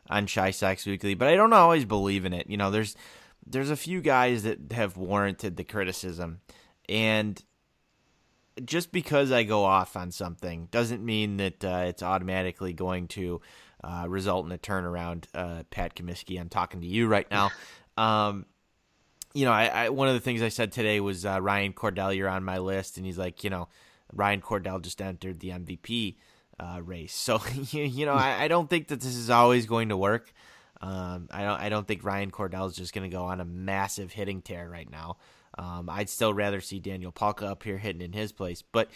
on 0.10 0.28
Chi 0.28 0.52
Sox 0.52 0.86
Weekly, 0.86 1.14
but 1.14 1.28
I 1.28 1.36
don't 1.36 1.54
always 1.54 1.86
believe 1.86 2.26
in 2.26 2.34
it. 2.34 2.50
You 2.50 2.58
know, 2.58 2.72
there's 2.72 2.96
there's 3.46 3.70
a 3.70 3.76
few 3.76 4.02
guys 4.02 4.44
that 4.44 4.72
have 4.72 4.98
warranted 4.98 5.58
the 5.58 5.64
criticism, 5.64 6.42
and 6.88 7.42
just 8.66 8.92
because 8.92 9.32
I 9.32 9.44
go 9.44 9.64
off 9.64 9.96
on 9.96 10.12
something 10.12 10.68
doesn't 10.72 11.04
mean 11.04 11.38
that 11.38 11.64
uh, 11.64 11.86
it's 11.88 12.04
automatically 12.04 12.74
going 12.74 13.08
to 13.10 13.42
uh, 13.84 14.06
result 14.08 14.46
in 14.46 14.52
a 14.52 14.58
turnaround. 14.58 15.26
Uh, 15.34 15.64
Pat 15.70 15.96
Comiskey, 15.96 16.40
I'm 16.40 16.50
talking 16.50 16.82
to 16.82 16.88
you 16.88 17.08
right 17.08 17.30
now. 17.30 17.52
Um, 17.98 18.46
you 19.34 19.46
know, 19.46 19.52
I, 19.52 19.66
I, 19.66 19.90
one 19.90 20.08
of 20.08 20.14
the 20.16 20.20
things 20.20 20.42
I 20.42 20.50
said 20.50 20.72
today 20.72 21.00
was 21.00 21.26
uh, 21.26 21.42
Ryan 21.42 21.74
Cordell. 21.74 22.16
You're 22.16 22.30
on 22.30 22.44
my 22.44 22.58
list, 22.58 22.98
and 22.98 23.06
he's 23.06 23.18
like, 23.18 23.44
you 23.44 23.50
know, 23.50 23.68
Ryan 24.14 24.42
Cordell 24.42 24.82
just 24.82 25.02
entered 25.02 25.40
the 25.40 25.50
MVP 25.50 26.16
uh, 26.60 26.82
race. 26.84 27.14
So 27.14 27.42
you 27.72 28.06
know, 28.06 28.14
I, 28.14 28.44
I, 28.44 28.48
don't 28.48 28.70
think 28.70 28.88
that 28.88 29.02
this 29.02 29.16
is 29.16 29.30
always 29.30 29.66
going 29.66 29.90
to 29.90 29.98
work. 29.98 30.34
Um, 30.82 31.28
I 31.32 31.44
don't. 31.44 31.62
I 31.62 31.70
don't 31.70 31.88
think 31.88 32.04
Ryan 32.04 32.32
Cordell 32.32 32.68
is 32.68 32.76
just 32.76 32.94
going 32.94 33.10
to 33.10 33.16
go 33.16 33.26
on 33.26 33.40
a 33.42 33.46
massive 33.46 34.12
hitting 34.12 34.42
tear 34.42 34.70
right 34.70 34.90
now. 34.90 35.18
Um, 35.58 35.90
I'd 35.90 36.10
still 36.10 36.34
rather 36.34 36.62
see 36.62 36.80
Daniel 36.80 37.12
Palka 37.12 37.46
up 37.46 37.64
here 37.64 37.78
hitting 37.78 38.02
in 38.02 38.14
his 38.14 38.32
place. 38.32 38.62
But 38.62 38.90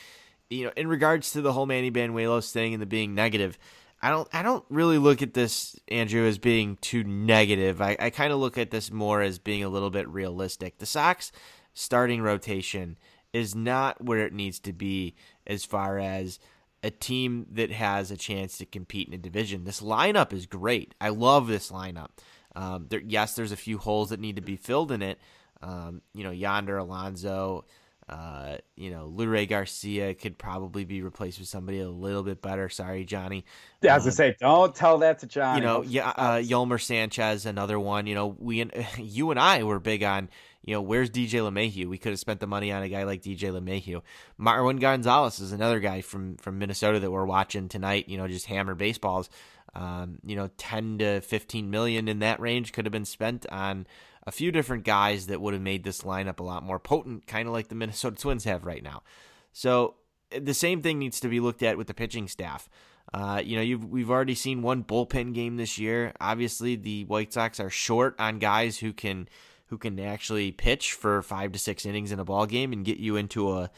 you 0.50 0.66
know, 0.66 0.72
in 0.78 0.88
regards 0.88 1.32
to 1.32 1.42
the 1.42 1.52
whole 1.52 1.66
Manny 1.66 1.92
Banuelos 1.92 2.52
thing 2.52 2.74
and 2.74 2.82
the 2.82 2.88
being 2.88 3.16
negative, 3.16 3.58
I 4.03 4.10
don't 4.10 4.27
I 4.33 4.43
don't 4.43 4.65
really 4.69 4.98
look 4.98 5.22
at 5.22 5.33
this 5.33 5.79
Andrew 5.88 6.27
as 6.27 6.38
being 6.38 6.75
too 6.81 7.05
negative. 7.05 7.81
I, 7.81 7.95
I 7.98 8.10
kind 8.10 8.33
of 8.33 8.39
look 8.39 8.57
at 8.57 8.69
this 8.69 8.91
more 8.91 9.22
as 9.22 9.39
being 9.39 9.63
a 9.63 9.69
little 9.69 9.89
bit 9.89 10.10
realistic. 10.10 10.77
The 10.77 10.86
Sox 10.86 11.31
starting 11.74 12.22
rotation 12.22 12.98
is 13.31 13.55
not 13.55 14.03
where 14.03 14.19
it 14.19 14.33
needs 14.33 14.60
to 14.60 14.74
be 14.74 15.15
as 15.48 15.63
far 15.63 16.00
as 16.00 16.38
a 16.83 16.91
team 16.91 17.45
that 17.50 17.72
has 17.72 18.12
a 18.12 18.17
chance 18.17 18.57
to 18.57 18.65
compete 18.65 19.07
in 19.07 19.13
a 19.13 19.17
division. 19.17 19.63
This 19.63 19.79
lineup 19.79 20.33
is 20.33 20.48
great. 20.48 20.93
I 21.00 21.07
love 21.07 21.48
this 21.48 21.72
lineup. 21.72 22.10
Um, 22.57 22.88
there, 22.89 23.00
yes, 23.00 23.36
there's 23.36 23.53
a 23.53 23.57
few 23.57 23.77
holes 23.77 24.10
that 24.10 24.19
need 24.19 24.36
to 24.36 24.41
be 24.41 24.57
filled 24.57 24.91
in 24.91 25.01
it. 25.01 25.17
Um, 25.62 26.01
you 26.13 26.25
know, 26.25 26.31
Yonder, 26.31 26.77
Alonso, 26.77 27.63
uh, 28.10 28.57
you 28.75 28.91
know, 28.91 29.12
Leury 29.15 29.48
Garcia 29.48 30.13
could 30.13 30.38
probably 30.38 30.83
be 30.83 31.01
replaced 31.01 31.39
with 31.39 31.48
somebody 31.48 31.79
a 31.79 31.89
little 31.89 32.24
bit 32.24 32.41
better. 32.41 32.67
Sorry, 32.67 33.05
Johnny. 33.05 33.45
Yeah, 33.81 33.93
I 33.93 33.95
was 33.95 34.03
um, 34.03 34.07
gonna 34.07 34.15
say, 34.15 34.36
don't 34.39 34.75
tell 34.75 34.98
that 35.00 35.19
to 35.19 35.27
Johnny. 35.27 35.62
You 35.62 35.65
know, 35.65 35.81
yeah, 35.83 36.10
uh, 36.10 36.36
Yolmer 36.38 36.81
Sanchez, 36.81 37.45
another 37.45 37.79
one. 37.79 38.05
You 38.05 38.15
know, 38.15 38.36
we, 38.38 38.69
you 38.98 39.31
and 39.31 39.39
I 39.39 39.63
were 39.63 39.79
big 39.79 40.03
on, 40.03 40.29
you 40.65 40.74
know, 40.74 40.81
where's 40.81 41.10
DJ 41.10 41.39
LeMahieu? 41.41 41.88
We 41.88 41.98
could 41.98 42.12
have 42.12 42.19
spent 42.19 42.39
the 42.39 42.48
money 42.48 42.72
on 42.72 42.83
a 42.83 42.89
guy 42.89 43.03
like 43.03 43.22
DJ 43.22 43.51
LeMahieu. 43.51 44.01
Marwin 44.39 44.79
Gonzalez 44.79 45.39
is 45.39 45.53
another 45.53 45.79
guy 45.79 46.01
from 46.01 46.36
from 46.38 46.60
Minnesota 46.60 46.99
that 46.99 47.12
we're 47.12 47.25
watching 47.25 47.69
tonight. 47.69 48.10
You 48.10 48.17
know, 48.17 48.28
just 48.28 48.47
hammer 48.47 48.75
baseballs. 48.75 49.30
Um, 49.75 50.19
you 50.25 50.36
know, 50.36 50.49
ten 50.58 50.97
to 50.99 51.21
fifteen 51.21 51.69
million 51.71 52.08
in 52.08 52.19
that 52.19 52.39
range 52.39 52.73
could 52.73 52.86
have 52.86 52.91
been 52.91 53.06
spent 53.06 53.45
on 53.49 53.88
a 54.25 54.31
few 54.31 54.51
different 54.51 54.83
guys 54.83 55.27
that 55.27 55.41
would 55.41 55.53
have 55.53 55.63
made 55.63 55.83
this 55.83 56.01
lineup 56.01 56.39
a 56.39 56.43
lot 56.43 56.63
more 56.63 56.79
potent, 56.79 57.27
kind 57.27 57.47
of 57.47 57.53
like 57.53 57.67
the 57.67 57.75
Minnesota 57.75 58.15
Twins 58.21 58.45
have 58.45 58.65
right 58.65 58.83
now. 58.83 59.03
So 59.51 59.95
the 60.31 60.53
same 60.53 60.81
thing 60.81 60.99
needs 60.99 61.19
to 61.19 61.27
be 61.27 61.39
looked 61.39 61.63
at 61.63 61.77
with 61.77 61.88
the 61.88 61.93
pitching 61.93 62.27
staff. 62.27 62.69
Uh, 63.13 63.41
you 63.43 63.77
know, 63.77 63.88
we've 63.88 64.09
already 64.09 64.33
seen 64.33 64.62
one 64.62 64.83
bullpen 64.83 65.33
game 65.33 65.57
this 65.57 65.77
year. 65.77 66.13
Obviously, 66.19 66.75
the 66.75 67.05
White 67.05 67.33
Sox 67.33 67.59
are 67.59 67.69
short 67.69 68.15
on 68.17 68.39
guys 68.39 68.79
who 68.79 68.93
can 68.93 69.27
who 69.67 69.77
can 69.77 69.99
actually 69.99 70.51
pitch 70.51 70.93
for 70.93 71.21
five 71.21 71.51
to 71.51 71.59
six 71.59 71.86
innings 71.86 72.12
in 72.12 72.19
a 72.19 72.25
ball 72.25 72.45
game 72.45 72.73
and 72.73 72.86
get 72.86 72.97
you 72.97 73.15
into 73.15 73.51
a 73.51 73.71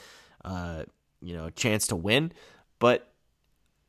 uh, 0.43 0.83
you 1.21 1.35
know 1.35 1.49
chance 1.49 1.87
to 1.87 1.95
win. 1.95 2.31
But 2.79 3.11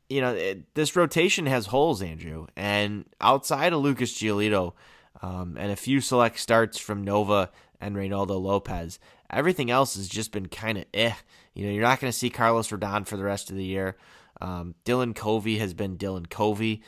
you 0.09 0.21
know, 0.21 0.33
it, 0.33 0.73
this 0.73 0.95
rotation 0.95 1.45
has 1.45 1.67
holes, 1.67 2.01
Andrew, 2.01 2.47
and 2.55 3.05
outside 3.21 3.73
of 3.73 3.79
Lucas 3.79 4.13
Giolito 4.13 4.73
um, 5.21 5.57
and 5.57 5.71
a 5.71 5.75
few 5.75 6.01
select 6.01 6.39
starts 6.39 6.77
from 6.77 7.03
Nova 7.03 7.51
and 7.79 7.95
Reynaldo 7.95 8.41
Lopez. 8.41 8.99
Everything 9.29 9.69
else 9.71 9.95
has 9.95 10.07
just 10.07 10.31
been 10.31 10.47
kind 10.47 10.77
of 10.77 10.85
eh. 10.93 11.13
You 11.53 11.65
know, 11.65 11.71
you're 11.71 11.83
not 11.83 11.99
going 11.99 12.11
to 12.11 12.17
see 12.17 12.29
Carlos 12.29 12.69
Rodon 12.69 13.05
for 13.05 13.17
the 13.17 13.23
rest 13.23 13.49
of 13.49 13.55
the 13.55 13.65
year. 13.65 13.97
Um, 14.41 14.75
Dylan 14.85 15.15
Covey 15.15 15.57
has 15.57 15.73
been 15.73 15.97
Dylan 15.97 16.29
Covey, 16.29 16.83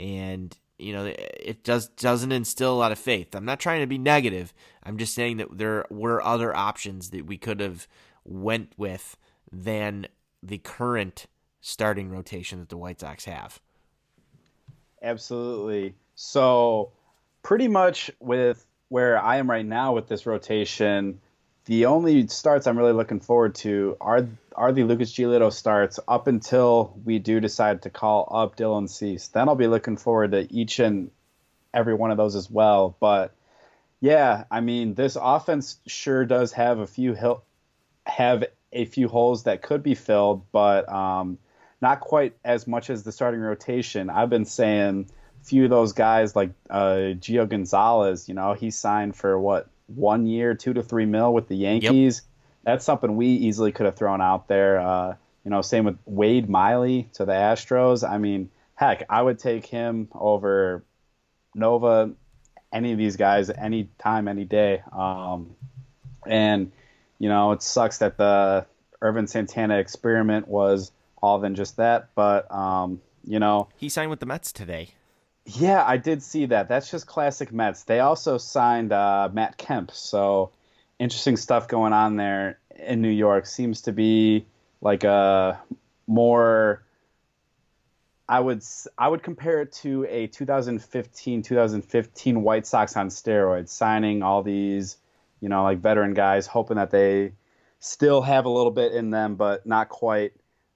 and 0.00 0.56
you 0.78 0.92
know 0.92 1.12
it 1.16 1.62
does 1.62 1.88
doesn't 1.88 2.32
instill 2.32 2.72
a 2.72 2.78
lot 2.78 2.92
of 2.92 2.98
faith. 2.98 3.34
I'm 3.34 3.44
not 3.44 3.60
trying 3.60 3.80
to 3.80 3.86
be 3.86 3.98
negative. 3.98 4.54
I'm 4.82 4.96
just 4.96 5.14
saying 5.14 5.36
that 5.36 5.58
there 5.58 5.84
were 5.90 6.24
other 6.24 6.56
options 6.56 7.10
that 7.10 7.26
we 7.26 7.36
could 7.36 7.60
have 7.60 7.86
went 8.24 8.72
with 8.76 9.16
than 9.52 10.06
the 10.42 10.58
current 10.58 11.26
starting 11.60 12.10
rotation 12.10 12.58
that 12.58 12.70
the 12.70 12.76
White 12.76 13.00
Sox 13.00 13.26
have. 13.26 13.60
Absolutely. 15.02 15.94
So 16.14 16.92
pretty 17.44 17.68
much 17.68 18.10
with 18.18 18.66
where 18.88 19.22
I 19.22 19.36
am 19.36 19.48
right 19.48 19.64
now 19.64 19.92
with 19.92 20.08
this 20.08 20.26
rotation, 20.26 21.20
the 21.66 21.86
only 21.86 22.26
starts 22.26 22.66
I'm 22.66 22.76
really 22.76 22.92
looking 22.92 23.20
forward 23.20 23.54
to 23.56 23.96
are 24.00 24.26
are 24.56 24.72
the 24.72 24.84
Lucas 24.84 25.12
Giolito 25.12 25.52
starts 25.52 26.00
up 26.08 26.26
until 26.26 26.98
we 27.04 27.18
do 27.18 27.40
decide 27.40 27.82
to 27.82 27.90
call 27.90 28.28
up 28.32 28.56
Dylan 28.56 28.88
Cease. 28.88 29.28
Then 29.28 29.48
I'll 29.48 29.54
be 29.54 29.66
looking 29.66 29.96
forward 29.96 30.32
to 30.32 30.52
each 30.52 30.78
and 30.80 31.10
every 31.72 31.94
one 31.94 32.10
of 32.10 32.16
those 32.16 32.34
as 32.34 32.50
well. 32.50 32.96
But 33.00 33.34
yeah, 34.00 34.44
I 34.50 34.60
mean, 34.60 34.94
this 34.94 35.16
offense 35.20 35.78
sure 35.86 36.24
does 36.24 36.52
have 36.52 36.78
a 36.78 36.86
few 36.86 37.14
hil- 37.14 37.44
have 38.06 38.44
a 38.72 38.84
few 38.84 39.08
holes 39.08 39.44
that 39.44 39.62
could 39.62 39.82
be 39.82 39.94
filled, 39.94 40.50
but 40.52 40.88
um, 40.92 41.38
not 41.80 42.00
quite 42.00 42.34
as 42.44 42.66
much 42.66 42.90
as 42.90 43.02
the 43.02 43.12
starting 43.12 43.40
rotation. 43.40 44.10
I've 44.10 44.30
been 44.30 44.44
saying 44.44 45.08
few 45.44 45.64
of 45.64 45.70
those 45.70 45.92
guys 45.92 46.34
like 46.34 46.50
uh, 46.70 47.14
Gio 47.20 47.48
Gonzalez, 47.48 48.28
you 48.28 48.34
know, 48.34 48.54
he 48.54 48.70
signed 48.70 49.14
for 49.14 49.38
what 49.38 49.68
one 49.86 50.26
year, 50.26 50.54
two 50.54 50.72
to 50.72 50.82
three 50.82 51.06
mil 51.06 51.32
with 51.32 51.48
the 51.48 51.56
Yankees. 51.56 52.22
Yep. 52.22 52.64
That's 52.64 52.84
something 52.84 53.16
we 53.16 53.26
easily 53.28 53.70
could 53.72 53.86
have 53.86 53.94
thrown 53.94 54.22
out 54.22 54.48
there. 54.48 54.80
Uh, 54.80 55.16
you 55.44 55.50
know, 55.50 55.60
same 55.60 55.84
with 55.84 55.98
Wade 56.06 56.48
Miley 56.48 57.10
to 57.14 57.26
the 57.26 57.32
Astros. 57.32 58.08
I 58.08 58.16
mean, 58.16 58.50
heck, 58.74 59.04
I 59.10 59.20
would 59.20 59.38
take 59.38 59.66
him 59.66 60.08
over 60.14 60.82
Nova, 61.54 62.12
any 62.72 62.92
of 62.92 62.98
these 62.98 63.16
guys, 63.16 63.50
any 63.50 63.90
time, 63.98 64.26
any 64.26 64.46
day. 64.46 64.82
Um, 64.90 65.54
and 66.26 66.72
you 67.18 67.28
know, 67.28 67.52
it 67.52 67.62
sucks 67.62 67.98
that 67.98 68.16
the 68.16 68.64
Ervin 69.02 69.26
Santana 69.26 69.78
experiment 69.78 70.48
was 70.48 70.90
all 71.22 71.38
than 71.38 71.54
just 71.54 71.76
that, 71.76 72.08
but 72.14 72.50
um, 72.50 73.02
you 73.26 73.38
know, 73.38 73.68
he 73.76 73.90
signed 73.90 74.10
with 74.10 74.20
the 74.20 74.26
Mets 74.26 74.52
today. 74.52 74.94
Yeah, 75.46 75.84
I 75.84 75.98
did 75.98 76.22
see 76.22 76.46
that. 76.46 76.68
That's 76.68 76.90
just 76.90 77.06
classic 77.06 77.52
Mets. 77.52 77.84
They 77.84 78.00
also 78.00 78.38
signed 78.38 78.92
uh, 78.92 79.28
Matt 79.32 79.58
Kemp, 79.58 79.90
so 79.90 80.52
interesting 80.98 81.36
stuff 81.36 81.68
going 81.68 81.92
on 81.92 82.16
there 82.16 82.58
in 82.76 83.02
New 83.02 83.10
York. 83.10 83.44
Seems 83.46 83.82
to 83.82 83.92
be 83.92 84.46
like 84.80 85.04
a 85.04 85.60
more. 86.06 86.82
I 88.26 88.40
would 88.40 88.62
I 88.96 89.08
would 89.08 89.22
compare 89.22 89.60
it 89.60 89.72
to 89.82 90.06
a 90.08 90.28
2015 90.28 91.42
2015 91.42 92.42
White 92.42 92.66
Sox 92.66 92.96
on 92.96 93.08
steroids, 93.08 93.68
signing 93.68 94.22
all 94.22 94.42
these, 94.42 94.96
you 95.40 95.50
know, 95.50 95.62
like 95.62 95.78
veteran 95.80 96.14
guys, 96.14 96.46
hoping 96.46 96.76
that 96.76 96.90
they 96.90 97.32
still 97.80 98.22
have 98.22 98.46
a 98.46 98.48
little 98.48 98.70
bit 98.70 98.92
in 98.92 99.10
them, 99.10 99.34
but 99.34 99.66
not 99.66 99.90
quite 99.90 100.32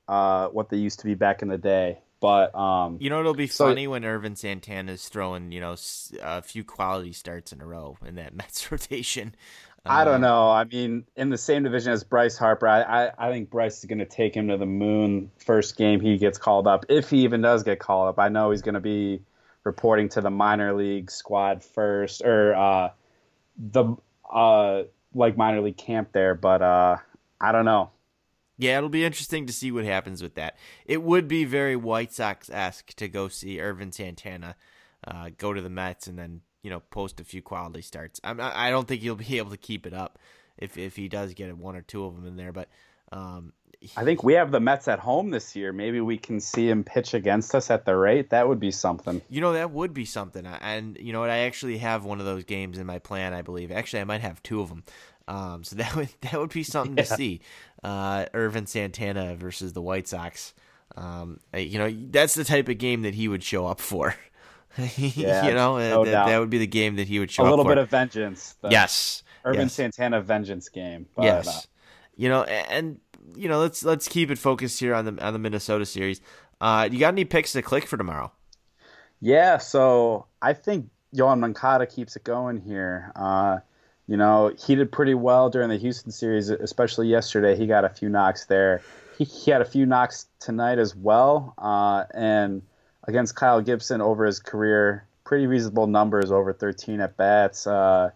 uh, 0.08 0.48
what 0.48 0.68
they 0.68 0.76
used 0.76 0.98
to 0.98 1.06
be 1.06 1.14
back 1.14 1.40
in 1.40 1.48
the 1.48 1.56
day. 1.56 2.00
But 2.20 2.54
um, 2.54 2.98
you 3.00 3.10
know, 3.10 3.20
it'll 3.20 3.34
be 3.34 3.46
so, 3.46 3.66
funny 3.66 3.86
when 3.86 4.04
Ervin 4.04 4.36
Santana's 4.36 5.08
throwing 5.08 5.52
you 5.52 5.60
know 5.60 5.76
a 6.22 6.42
few 6.42 6.64
quality 6.64 7.12
starts 7.12 7.52
in 7.52 7.60
a 7.60 7.66
row 7.66 7.96
in 8.04 8.16
that 8.16 8.34
Mets 8.36 8.70
rotation. 8.70 9.34
I 9.86 10.04
don't 10.04 10.16
um, 10.16 10.20
know. 10.22 10.50
I 10.50 10.64
mean, 10.64 11.04
in 11.16 11.30
the 11.30 11.38
same 11.38 11.62
division 11.62 11.92
as 11.92 12.04
Bryce 12.04 12.36
Harper, 12.36 12.66
I, 12.66 12.82
I, 12.82 13.10
I 13.16 13.30
think 13.30 13.48
Bryce 13.48 13.78
is 13.78 13.84
going 13.84 14.00
to 14.00 14.04
take 14.04 14.34
him 14.34 14.48
to 14.48 14.56
the 14.56 14.66
moon 14.66 15.30
first 15.38 15.76
game 15.76 16.00
he 16.00 16.18
gets 16.18 16.36
called 16.36 16.66
up, 16.66 16.84
if 16.88 17.08
he 17.10 17.18
even 17.24 17.40
does 17.40 17.62
get 17.62 17.78
called 17.78 18.08
up. 18.08 18.18
I 18.18 18.28
know 18.28 18.50
he's 18.50 18.60
going 18.60 18.74
to 18.74 18.80
be 18.80 19.22
reporting 19.64 20.08
to 20.10 20.20
the 20.20 20.30
minor 20.30 20.74
league 20.74 21.10
squad 21.10 21.62
first 21.62 22.22
or 22.22 22.54
uh, 22.54 22.90
the 23.56 23.96
uh, 24.30 24.82
like 25.14 25.36
minor 25.36 25.60
league 25.60 25.76
camp 25.76 26.12
there, 26.12 26.34
but 26.34 26.60
uh, 26.60 26.96
I 27.40 27.52
don't 27.52 27.64
know. 27.64 27.90
Yeah, 28.58 28.76
it'll 28.76 28.88
be 28.88 29.04
interesting 29.04 29.46
to 29.46 29.52
see 29.52 29.70
what 29.70 29.84
happens 29.84 30.20
with 30.20 30.34
that. 30.34 30.56
It 30.84 31.02
would 31.02 31.28
be 31.28 31.44
very 31.44 31.76
White 31.76 32.12
Sox 32.12 32.50
esque 32.50 32.92
to 32.94 33.08
go 33.08 33.28
see 33.28 33.60
Ervin 33.60 33.92
Santana 33.92 34.56
uh, 35.06 35.30
go 35.38 35.52
to 35.52 35.62
the 35.62 35.70
Mets 35.70 36.08
and 36.08 36.18
then 36.18 36.40
you 36.62 36.70
know 36.70 36.80
post 36.90 37.20
a 37.20 37.24
few 37.24 37.40
quality 37.40 37.82
starts. 37.82 38.20
I'm, 38.24 38.40
I 38.40 38.70
don't 38.70 38.88
think 38.88 39.02
he'll 39.02 39.14
be 39.14 39.38
able 39.38 39.50
to 39.50 39.56
keep 39.56 39.86
it 39.86 39.94
up 39.94 40.18
if 40.56 40.76
if 40.76 40.96
he 40.96 41.08
does 41.08 41.34
get 41.34 41.56
one 41.56 41.76
or 41.76 41.82
two 41.82 42.04
of 42.04 42.14
them 42.16 42.26
in 42.26 42.36
there, 42.36 42.52
but. 42.52 42.68
Um, 43.10 43.54
I 43.96 44.04
think 44.04 44.24
we 44.24 44.34
have 44.34 44.50
the 44.50 44.58
Mets 44.58 44.88
at 44.88 44.98
home 44.98 45.30
this 45.30 45.54
year. 45.54 45.72
Maybe 45.72 46.00
we 46.00 46.18
can 46.18 46.40
see 46.40 46.68
him 46.68 46.82
pitch 46.82 47.14
against 47.14 47.54
us 47.54 47.70
at 47.70 47.84
the 47.84 47.96
rate. 47.96 48.30
That 48.30 48.48
would 48.48 48.58
be 48.58 48.72
something. 48.72 49.22
You 49.30 49.40
know, 49.40 49.52
that 49.52 49.70
would 49.70 49.94
be 49.94 50.04
something. 50.04 50.44
And 50.46 50.98
you 50.98 51.12
know 51.12 51.20
what? 51.20 51.30
I 51.30 51.38
actually 51.38 51.78
have 51.78 52.04
one 52.04 52.18
of 52.18 52.26
those 52.26 52.42
games 52.42 52.78
in 52.78 52.86
my 52.86 52.98
plan. 52.98 53.32
I 53.32 53.42
believe. 53.42 53.70
Actually, 53.70 54.00
I 54.00 54.04
might 54.04 54.20
have 54.20 54.42
two 54.42 54.60
of 54.60 54.68
them. 54.68 54.82
Um, 55.28 55.62
so 55.62 55.76
that 55.76 55.94
would 55.94 56.08
that 56.22 56.38
would 56.38 56.50
be 56.50 56.64
something 56.64 56.96
yeah. 56.96 57.04
to 57.04 57.14
see. 57.14 57.40
Uh, 57.84 58.26
Ervin 58.34 58.66
Santana 58.66 59.36
versus 59.36 59.72
the 59.72 59.82
White 59.82 60.08
Sox. 60.08 60.54
Um, 60.96 61.38
you 61.54 61.78
know, 61.78 61.94
that's 62.10 62.34
the 62.34 62.42
type 62.42 62.68
of 62.68 62.78
game 62.78 63.02
that 63.02 63.14
he 63.14 63.28
would 63.28 63.44
show 63.44 63.66
up 63.66 63.80
for. 63.80 64.16
yeah, 64.96 65.46
you 65.46 65.54
know, 65.54 65.78
no 65.78 66.04
that, 66.04 66.26
that, 66.26 66.38
would 66.38 66.50
be 66.50 66.58
the 66.58 66.66
game 66.66 66.96
that 66.96 67.06
he 67.06 67.18
would 67.18 67.30
show 67.30 67.44
up 67.44 67.48
for. 67.48 67.54
a 67.54 67.56
little 67.56 67.70
bit 67.70 67.78
of 67.78 67.88
vengeance. 67.88 68.56
yes, 68.68 69.22
Ervin 69.44 69.62
yes. 69.62 69.74
Santana 69.74 70.20
vengeance 70.20 70.68
game. 70.68 71.06
But, 71.14 71.24
yes, 71.24 71.48
uh, 71.48 71.60
you 72.16 72.28
know, 72.28 72.42
and 72.44 72.98
you 73.36 73.48
know, 73.48 73.60
let's 73.60 73.84
let's 73.84 74.08
keep 74.08 74.30
it 74.30 74.38
focused 74.38 74.80
here 74.80 74.94
on 74.94 75.04
the 75.04 75.24
on 75.24 75.32
the 75.32 75.38
Minnesota 75.38 75.86
series. 75.86 76.20
Uh, 76.60 76.88
you 76.90 76.98
got 76.98 77.14
any 77.14 77.24
picks 77.24 77.52
to 77.52 77.62
click 77.62 77.86
for 77.86 77.96
tomorrow? 77.96 78.32
Yeah, 79.20 79.58
so 79.58 80.26
I 80.42 80.52
think 80.52 80.88
Yoan 81.14 81.40
Moncada 81.40 81.86
keeps 81.86 82.16
it 82.16 82.24
going 82.24 82.60
here. 82.60 83.12
Uh, 83.14 83.58
you 84.08 84.16
know, 84.16 84.52
he 84.66 84.74
did 84.74 84.90
pretty 84.90 85.12
well 85.12 85.50
during 85.50 85.68
the 85.68 85.76
Houston 85.76 86.10
series, 86.10 86.48
especially 86.48 87.08
yesterday. 87.08 87.54
He 87.56 87.66
got 87.66 87.84
a 87.84 87.90
few 87.90 88.08
knocks 88.08 88.46
there. 88.46 88.80
He, 89.18 89.24
he 89.24 89.50
had 89.50 89.60
a 89.60 89.66
few 89.66 89.84
knocks 89.84 90.26
tonight 90.40 90.78
as 90.78 90.96
well. 90.96 91.54
Uh, 91.58 92.04
and 92.14 92.62
against 93.06 93.36
Kyle 93.36 93.60
Gibson 93.60 94.00
over 94.00 94.24
his 94.24 94.40
career, 94.40 95.06
pretty 95.24 95.46
reasonable 95.46 95.86
numbers, 95.86 96.32
over 96.32 96.54
13 96.54 97.02
at 97.02 97.18
bats. 97.18 97.66
Uh, 97.66 98.10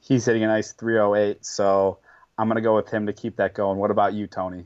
he's 0.00 0.24
hitting 0.24 0.42
a 0.42 0.48
nice 0.48 0.72
308. 0.72 1.46
So 1.46 1.98
I'm 2.36 2.48
going 2.48 2.56
to 2.56 2.62
go 2.62 2.74
with 2.74 2.90
him 2.90 3.06
to 3.06 3.12
keep 3.12 3.36
that 3.36 3.54
going. 3.54 3.78
What 3.78 3.92
about 3.92 4.14
you, 4.14 4.26
Tony? 4.26 4.64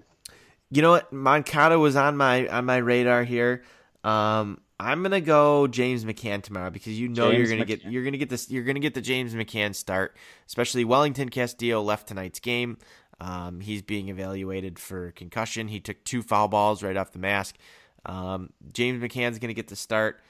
You 0.71 0.81
know 0.81 0.93
what? 0.93 1.13
Moncada 1.13 1.79
was 1.79 1.97
on 1.97 2.17
my 2.17 2.49
on 2.49 2.65
my 2.65 2.79
radar 2.79 3.25
here. 3.25 3.63
Um, 4.05 4.63
I'm 4.81 5.03
gonna 5.03 5.21
go 5.21 5.67
James 5.67 6.05
McCann 6.05 6.43
tomorrow 6.43 6.71
because 6.71 6.99
you 6.99 7.09
know 7.09 7.31
James 7.31 7.51
you're 7.51 7.59
gonna 7.59 7.65
McCann. 7.65 7.83
get 7.83 7.85
you're 7.85 8.05
gonna 8.05 8.19
get 8.19 8.31
this 8.31 8.51
you're 8.51 8.65
gonna 8.65 8.81
get 8.81 8.95
the 8.95 9.01
James 9.01 9.35
McCann 9.35 9.75
start, 9.75 10.17
especially 10.47 10.85
Wellington 10.85 11.29
Castillo 11.29 11.83
left 11.83 12.09
tonight's 12.09 12.41
game. 12.41 12.79
Um, 13.21 13.61
he's 13.61 13.83
being 13.83 14.09
evaluated 14.09 14.79
for 14.79 15.13
concussion. 15.13 15.69
He 15.69 15.79
took 15.79 16.03
two 16.05 16.23
foul 16.23 16.49
balls 16.49 16.83
right 16.83 16.97
off 16.97 17.13
the 17.13 17.21
mask. 17.21 17.57
Um, 18.05 18.51
James 18.73 19.03
McCann's 19.03 19.39
gonna 19.39 19.55
get 19.55 19.69
the 19.69 19.77
start. 19.77 20.21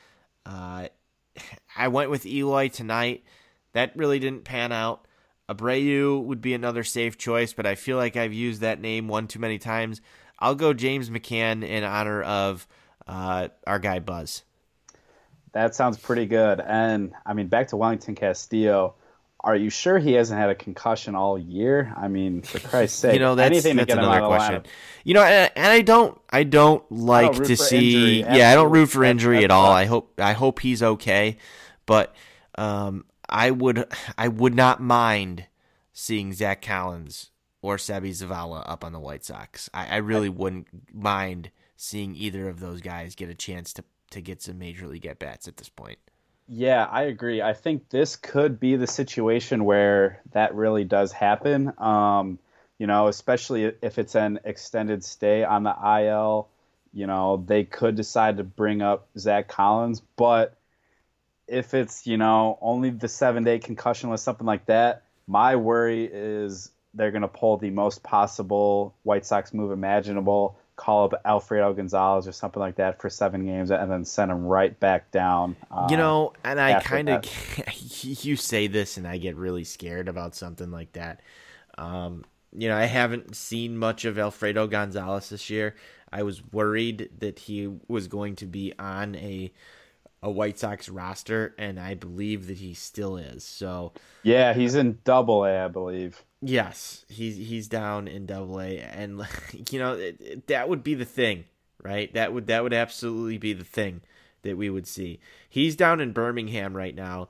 Uh, 0.44 0.88
I 1.76 1.88
went 1.88 2.10
with 2.10 2.26
Eloy 2.26 2.68
tonight. 2.68 3.24
That 3.72 3.96
really 3.96 4.18
didn't 4.18 4.44
pan 4.44 4.72
out. 4.72 5.06
Abreu 5.48 6.22
would 6.22 6.40
be 6.40 6.54
another 6.54 6.84
safe 6.84 7.16
choice, 7.18 7.52
but 7.52 7.66
I 7.66 7.74
feel 7.74 7.96
like 7.96 8.16
I've 8.16 8.32
used 8.32 8.60
that 8.60 8.80
name 8.80 9.08
one 9.08 9.26
too 9.26 9.38
many 9.38 9.58
times. 9.58 10.00
I'll 10.38 10.54
go 10.54 10.72
James 10.74 11.08
McCann 11.10 11.66
in 11.66 11.84
honor 11.84 12.22
of 12.22 12.66
uh, 13.06 13.48
our 13.66 13.78
guy 13.78 13.98
Buzz. 13.98 14.42
That 15.52 15.74
sounds 15.74 15.98
pretty 15.98 16.26
good. 16.26 16.60
And 16.60 17.12
I 17.26 17.34
mean, 17.34 17.48
back 17.48 17.68
to 17.68 17.76
Wellington 17.76 18.14
Castillo. 18.14 18.94
Are 19.44 19.56
you 19.56 19.70
sure 19.70 19.98
he 19.98 20.12
hasn't 20.12 20.38
had 20.38 20.50
a 20.50 20.54
concussion 20.54 21.16
all 21.16 21.36
year? 21.36 21.92
I 21.96 22.06
mean, 22.06 22.42
for 22.42 22.60
Christ's 22.60 22.98
sake, 23.00 23.14
you 23.14 23.18
know 23.18 23.34
that's, 23.34 23.50
anything 23.50 23.76
that's 23.76 23.90
to 23.90 23.96
get 23.96 24.04
another 24.04 24.26
question. 24.26 24.62
You 25.02 25.14
know, 25.14 25.22
and, 25.22 25.50
and, 25.56 25.66
I 25.66 25.80
don't, 25.82 26.18
I 26.30 26.44
don't 26.44 26.90
like 26.92 27.34
I 27.34 27.44
to 27.44 27.56
see. 27.56 28.20
Yeah, 28.20 28.50
I 28.50 28.54
don't 28.54 28.70
root 28.70 28.86
for 28.86 29.02
injury 29.02 29.42
at 29.42 29.50
all. 29.50 29.72
I 29.72 29.86
hope, 29.86 30.20
I 30.20 30.32
hope 30.32 30.60
he's 30.60 30.80
okay. 30.82 31.38
But 31.86 32.14
um, 32.56 33.04
I 33.28 33.50
would, 33.50 33.84
I 34.16 34.28
would 34.28 34.54
not 34.54 34.80
mind 34.80 35.46
seeing 35.92 36.32
Zach 36.32 36.62
Collins 36.62 37.30
or 37.62 37.78
Seby 37.78 38.10
Zavala 38.10 38.62
up 38.64 38.84
on 38.84 38.92
the 38.92 39.00
White 39.00 39.24
Sox. 39.24 39.68
I, 39.74 39.88
I 39.88 39.96
really 39.96 40.28
wouldn't 40.28 40.68
mind 40.94 41.50
seeing 41.82 42.14
either 42.14 42.48
of 42.48 42.60
those 42.60 42.80
guys 42.80 43.14
get 43.14 43.28
a 43.28 43.34
chance 43.34 43.72
to 43.72 43.84
to 44.10 44.20
get 44.20 44.42
some 44.42 44.58
major 44.58 44.86
league 44.86 45.06
at 45.06 45.18
bats 45.18 45.48
at 45.48 45.56
this 45.56 45.68
point. 45.68 45.98
Yeah, 46.46 46.84
I 46.84 47.04
agree. 47.04 47.40
I 47.40 47.54
think 47.54 47.88
this 47.88 48.14
could 48.16 48.60
be 48.60 48.76
the 48.76 48.86
situation 48.86 49.64
where 49.64 50.20
that 50.32 50.54
really 50.54 50.84
does 50.84 51.12
happen. 51.12 51.72
Um, 51.78 52.38
you 52.78 52.86
know, 52.86 53.08
especially 53.08 53.72
if 53.80 53.98
it's 53.98 54.14
an 54.14 54.40
extended 54.44 55.02
stay 55.02 55.44
on 55.44 55.62
the 55.62 55.74
IL. 56.00 56.48
You 56.92 57.06
know, 57.06 57.42
they 57.46 57.64
could 57.64 57.96
decide 57.96 58.36
to 58.36 58.44
bring 58.44 58.82
up 58.82 59.08
Zach 59.18 59.48
Collins, 59.48 60.02
but 60.16 60.58
if 61.48 61.74
it's 61.74 62.06
you 62.06 62.16
know 62.16 62.58
only 62.60 62.90
the 62.90 63.08
seven 63.08 63.44
day 63.44 63.58
concussion 63.58 64.10
list, 64.10 64.24
something 64.24 64.46
like 64.46 64.66
that, 64.66 65.04
my 65.26 65.56
worry 65.56 66.04
is 66.04 66.70
they're 66.94 67.10
going 67.10 67.22
to 67.22 67.28
pull 67.28 67.56
the 67.56 67.70
most 67.70 68.02
possible 68.02 68.94
White 69.02 69.24
Sox 69.24 69.54
move 69.54 69.72
imaginable 69.72 70.58
call 70.82 71.04
up 71.04 71.20
Alfredo 71.24 71.74
Gonzalez 71.74 72.26
or 72.26 72.32
something 72.32 72.58
like 72.58 72.74
that 72.74 73.00
for 73.00 73.08
seven 73.08 73.46
games 73.46 73.70
and 73.70 73.88
then 73.88 74.04
send 74.04 74.32
him 74.32 74.44
right 74.44 74.78
back 74.80 75.12
down. 75.12 75.54
Uh, 75.70 75.86
you 75.88 75.96
know, 75.96 76.32
and 76.42 76.60
I 76.60 76.80
kind 76.80 77.08
of, 77.08 77.24
you 78.02 78.34
say 78.34 78.66
this 78.66 78.96
and 78.96 79.06
I 79.06 79.18
get 79.18 79.36
really 79.36 79.62
scared 79.62 80.08
about 80.08 80.34
something 80.34 80.72
like 80.72 80.92
that. 80.94 81.20
Um, 81.78 82.24
you 82.52 82.68
know, 82.68 82.76
I 82.76 82.86
haven't 82.86 83.36
seen 83.36 83.78
much 83.78 84.04
of 84.04 84.18
Alfredo 84.18 84.66
Gonzalez 84.66 85.28
this 85.28 85.48
year. 85.48 85.76
I 86.12 86.24
was 86.24 86.42
worried 86.52 87.10
that 87.20 87.38
he 87.38 87.70
was 87.86 88.08
going 88.08 88.34
to 88.36 88.46
be 88.46 88.72
on 88.76 89.14
a 89.14 89.52
a 90.24 90.30
White 90.30 90.58
Sox 90.58 90.88
roster, 90.88 91.54
and 91.58 91.80
I 91.80 91.94
believe 91.94 92.46
that 92.48 92.58
he 92.58 92.74
still 92.74 93.16
is. 93.16 93.44
So 93.44 93.92
yeah, 94.24 94.52
he's 94.52 94.74
in 94.74 94.98
Double 95.04 95.44
A, 95.44 95.64
I 95.64 95.68
believe. 95.68 96.24
Yes, 96.44 97.06
he's 97.08 97.36
he's 97.36 97.68
down 97.68 98.08
in 98.08 98.26
Double 98.26 98.60
A, 98.60 98.78
and 98.78 99.22
you 99.70 99.78
know 99.78 99.94
it, 99.94 100.16
it, 100.20 100.46
that 100.48 100.68
would 100.68 100.82
be 100.82 100.94
the 100.94 101.04
thing, 101.04 101.44
right? 101.82 102.12
That 102.14 102.32
would 102.32 102.48
that 102.48 102.64
would 102.64 102.74
absolutely 102.74 103.38
be 103.38 103.52
the 103.52 103.64
thing 103.64 104.02
that 104.42 104.56
we 104.56 104.68
would 104.68 104.88
see. 104.88 105.20
He's 105.48 105.76
down 105.76 106.00
in 106.00 106.12
Birmingham 106.12 106.76
right 106.76 106.96
now, 106.96 107.28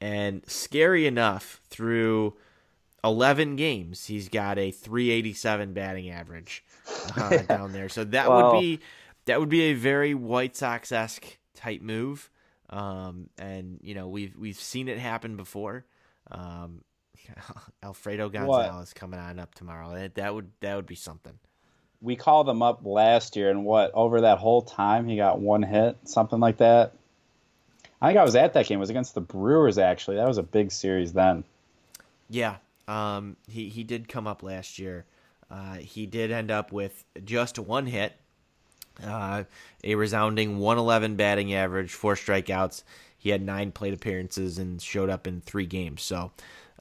and 0.00 0.42
scary 0.50 1.06
enough, 1.06 1.60
through 1.70 2.34
eleven 3.04 3.54
games, 3.54 4.06
he's 4.06 4.28
got 4.28 4.58
a 4.58 4.72
387 4.72 5.72
batting 5.72 6.10
average 6.10 6.64
uh, 7.16 7.36
down 7.48 7.72
there. 7.72 7.88
So 7.88 8.02
that 8.04 8.28
well, 8.28 8.54
would 8.54 8.60
be 8.60 8.80
that 9.26 9.38
would 9.38 9.48
be 9.48 9.62
a 9.62 9.74
very 9.74 10.14
White 10.14 10.56
Sox 10.56 10.90
esque 10.90 11.38
type 11.54 11.80
move. 11.80 12.28
Um, 12.70 13.30
and 13.38 13.78
you 13.82 13.94
know 13.94 14.08
we've 14.08 14.36
we've 14.36 14.58
seen 14.58 14.88
it 14.88 14.98
happen 14.98 15.36
before. 15.36 15.86
Um, 16.30 16.82
Alfredo 17.82 18.28
Gonzalez 18.28 18.88
what? 18.90 18.94
coming 18.94 19.20
on 19.20 19.38
up 19.38 19.54
tomorrow. 19.54 19.94
That, 19.94 20.14
that 20.16 20.34
would 20.34 20.50
that 20.60 20.76
would 20.76 20.86
be 20.86 20.94
something. 20.94 21.38
We 22.00 22.16
called 22.16 22.48
him 22.48 22.62
up 22.62 22.80
last 22.84 23.36
year, 23.36 23.50
and 23.50 23.64
what 23.64 23.90
over 23.94 24.20
that 24.22 24.38
whole 24.38 24.62
time 24.62 25.08
he 25.08 25.16
got 25.16 25.40
one 25.40 25.62
hit, 25.62 25.96
something 26.04 26.38
like 26.38 26.58
that. 26.58 26.92
I 28.00 28.08
think 28.08 28.18
I 28.18 28.24
was 28.24 28.36
at 28.36 28.52
that 28.52 28.66
game. 28.66 28.78
It 28.78 28.80
was 28.80 28.90
against 28.90 29.14
the 29.14 29.20
Brewers. 29.20 29.78
Actually, 29.78 30.16
that 30.16 30.28
was 30.28 30.38
a 30.38 30.42
big 30.42 30.70
series 30.70 31.12
then. 31.12 31.44
Yeah, 32.30 32.56
um, 32.86 33.36
he 33.48 33.68
he 33.68 33.84
did 33.84 34.08
come 34.08 34.26
up 34.26 34.42
last 34.42 34.78
year. 34.78 35.04
Uh, 35.50 35.76
he 35.76 36.06
did 36.06 36.30
end 36.30 36.50
up 36.50 36.72
with 36.72 37.04
just 37.24 37.58
one 37.58 37.86
hit, 37.86 38.12
uh, 39.02 39.44
a 39.82 39.94
resounding 39.94 40.58
111 40.58 41.16
batting 41.16 41.54
average, 41.54 41.92
four 41.92 42.14
strikeouts. 42.14 42.82
He 43.16 43.30
had 43.30 43.42
nine 43.42 43.72
plate 43.72 43.94
appearances 43.94 44.58
and 44.58 44.80
showed 44.80 45.10
up 45.10 45.26
in 45.26 45.40
three 45.40 45.66
games. 45.66 46.02
So 46.02 46.32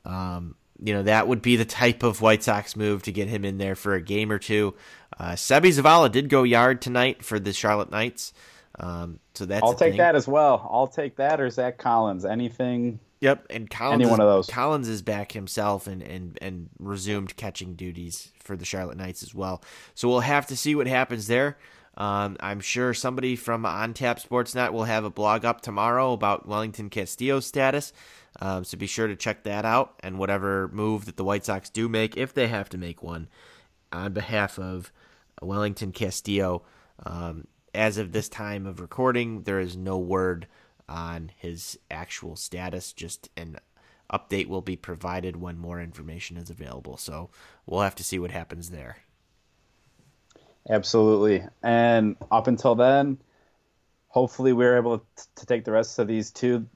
um, 0.07 0.55
you 0.81 0.93
know, 0.93 1.03
that 1.03 1.27
would 1.27 1.41
be 1.41 1.55
the 1.55 1.65
type 1.65 2.01
of 2.03 2.21
White 2.21 2.43
Sox 2.43 2.75
move 2.75 3.03
to 3.03 3.11
get 3.11 3.27
him 3.27 3.43
in 3.45 3.57
there 3.57 3.75
for 3.75 3.93
a 3.93 4.01
game 4.01 4.31
or 4.31 4.39
two. 4.39 4.73
Uh, 5.19 5.31
Seby 5.31 5.77
Zavala 5.77 6.11
did 6.11 6.29
go 6.29 6.43
yard 6.43 6.81
tonight 6.81 7.23
for 7.23 7.39
the 7.39 7.53
Charlotte 7.53 7.91
Knights. 7.91 8.33
Um, 8.79 9.19
so 9.33 9.45
that's 9.45 9.63
I'll 9.63 9.73
take 9.73 9.93
thing. 9.93 9.97
that 9.97 10.15
as 10.15 10.27
well. 10.27 10.67
I'll 10.71 10.87
take 10.87 11.17
that 11.17 11.41
or 11.41 11.49
Zach 11.49 11.77
Collins. 11.77 12.25
Anything. 12.25 12.99
Yep, 13.19 13.47
and 13.49 13.69
Collins. 13.69 14.01
Any 14.01 14.09
one 14.09 14.19
of 14.19 14.27
those. 14.27 14.47
Collins 14.47 14.87
is 14.87 15.01
back 15.01 15.31
himself 15.31 15.87
and, 15.87 16.03
and 16.03 16.37
and 16.41 16.69
resumed 16.77 17.35
catching 17.35 17.73
duties 17.73 18.31
for 18.39 18.55
the 18.55 18.65
Charlotte 18.65 18.97
Knights 18.97 19.23
as 19.23 19.33
well. 19.33 19.63
So 19.95 20.07
we'll 20.07 20.19
have 20.19 20.45
to 20.47 20.55
see 20.55 20.75
what 20.75 20.85
happens 20.85 21.25
there. 21.25 21.57
Um, 21.97 22.37
I'm 22.39 22.59
sure 22.59 22.93
somebody 22.93 23.35
from 23.35 23.65
On 23.65 23.93
Tap 23.93 24.19
Sportsnet 24.19 24.71
will 24.71 24.83
have 24.83 25.03
a 25.03 25.09
blog 25.09 25.43
up 25.43 25.61
tomorrow 25.61 26.13
about 26.13 26.47
Wellington 26.47 26.91
Castillo's 26.91 27.47
status. 27.47 27.91
Um, 28.39 28.63
so 28.63 28.77
be 28.77 28.85
sure 28.85 29.07
to 29.07 29.15
check 29.15 29.43
that 29.43 29.65
out 29.65 29.95
and 30.01 30.19
whatever 30.19 30.69
move 30.71 31.05
that 31.05 31.17
the 31.17 31.23
White 31.23 31.43
Sox 31.43 31.71
do 31.71 31.89
make, 31.89 32.15
if 32.15 32.35
they 32.35 32.47
have 32.47 32.69
to 32.69 32.77
make 32.77 33.01
one, 33.01 33.27
on 33.91 34.13
behalf 34.13 34.59
of 34.59 34.91
Wellington 35.41 35.91
Castillo. 35.91 36.63
Um, 37.03 37.47
as 37.73 37.97
of 37.97 38.11
this 38.11 38.29
time 38.29 38.67
of 38.67 38.79
recording, 38.79 39.41
there 39.41 39.59
is 39.59 39.75
no 39.75 39.97
word 39.97 40.47
on 40.87 41.31
his 41.35 41.79
actual 41.89 42.35
status. 42.35 42.93
Just 42.93 43.29
an 43.35 43.57
update 44.13 44.47
will 44.47 44.61
be 44.61 44.75
provided 44.75 45.35
when 45.35 45.57
more 45.57 45.81
information 45.81 46.37
is 46.37 46.51
available. 46.51 46.97
So 46.97 47.31
we'll 47.65 47.81
have 47.81 47.95
to 47.95 48.03
see 48.03 48.19
what 48.19 48.31
happens 48.31 48.69
there. 48.69 48.97
Absolutely. 50.69 51.43
And 51.63 52.15
up 52.29 52.47
until 52.47 52.75
then, 52.75 53.17
hopefully 54.07 54.53
we're 54.53 54.77
able 54.77 55.05
to 55.35 55.45
take 55.45 55.63
the 55.63 55.71
rest 55.71 55.99
of 55.99 56.07
these 56.07 56.31
two 56.31 56.67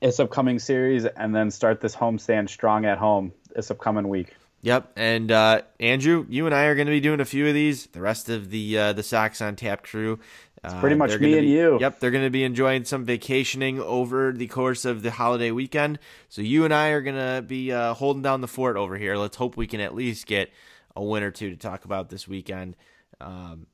this 0.00 0.18
upcoming 0.18 0.58
series 0.58 1.04
and 1.04 1.34
then 1.34 1.50
start 1.50 1.80
this 1.80 1.94
homestand 1.94 2.48
strong 2.48 2.86
at 2.86 2.98
home 2.98 3.32
this 3.54 3.70
upcoming 3.70 4.08
week. 4.08 4.34
Yep, 4.62 4.92
and 4.96 5.32
uh, 5.32 5.62
Andrew, 5.78 6.26
you 6.28 6.44
and 6.44 6.54
I 6.54 6.64
are 6.64 6.74
going 6.74 6.86
to 6.86 6.90
be 6.90 7.00
doing 7.00 7.20
a 7.20 7.24
few 7.24 7.46
of 7.48 7.54
these. 7.54 7.86
The 7.86 8.00
rest 8.00 8.28
of 8.28 8.50
the 8.50 8.78
uh, 8.78 8.92
the 8.92 9.02
Sox 9.02 9.40
on 9.40 9.56
Tap 9.56 9.82
crew, 9.82 10.18
uh, 10.62 10.80
pretty 10.80 10.96
much 10.96 11.18
me 11.18 11.38
and 11.38 11.46
be, 11.46 11.52
you. 11.52 11.78
Yep, 11.80 12.00
they're 12.00 12.10
going 12.10 12.24
to 12.24 12.30
be 12.30 12.44
enjoying 12.44 12.84
some 12.84 13.06
vacationing 13.06 13.80
over 13.80 14.32
the 14.32 14.46
course 14.48 14.84
of 14.84 15.02
the 15.02 15.12
holiday 15.12 15.50
weekend. 15.50 15.98
So 16.28 16.42
you 16.42 16.66
and 16.66 16.74
I 16.74 16.88
are 16.88 17.00
going 17.00 17.16
to 17.16 17.40
be 17.40 17.72
uh, 17.72 17.94
holding 17.94 18.22
down 18.22 18.42
the 18.42 18.48
fort 18.48 18.76
over 18.76 18.98
here. 18.98 19.16
Let's 19.16 19.36
hope 19.36 19.56
we 19.56 19.66
can 19.66 19.80
at 19.80 19.94
least 19.94 20.26
get 20.26 20.50
a 20.96 21.02
win 21.02 21.22
or 21.22 21.30
two 21.30 21.50
to 21.50 21.56
talk 21.56 21.84
about 21.84 22.08
this 22.08 22.26
weekend. 22.26 22.76
Um, 23.20 23.66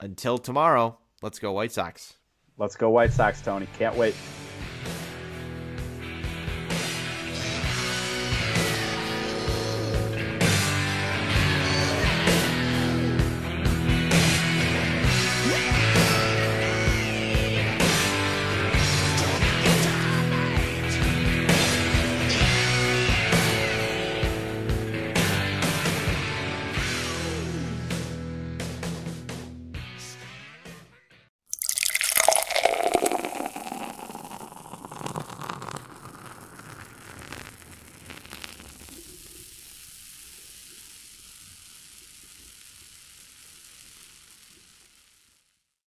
until 0.00 0.38
tomorrow, 0.38 0.98
let's 1.22 1.38
go 1.38 1.52
White 1.52 1.72
Sox. 1.72 2.14
Let's 2.58 2.76
go 2.76 2.90
White 2.90 3.12
Sox, 3.12 3.40
Tony. 3.40 3.66
Can't 3.78 3.96
wait. 3.96 4.14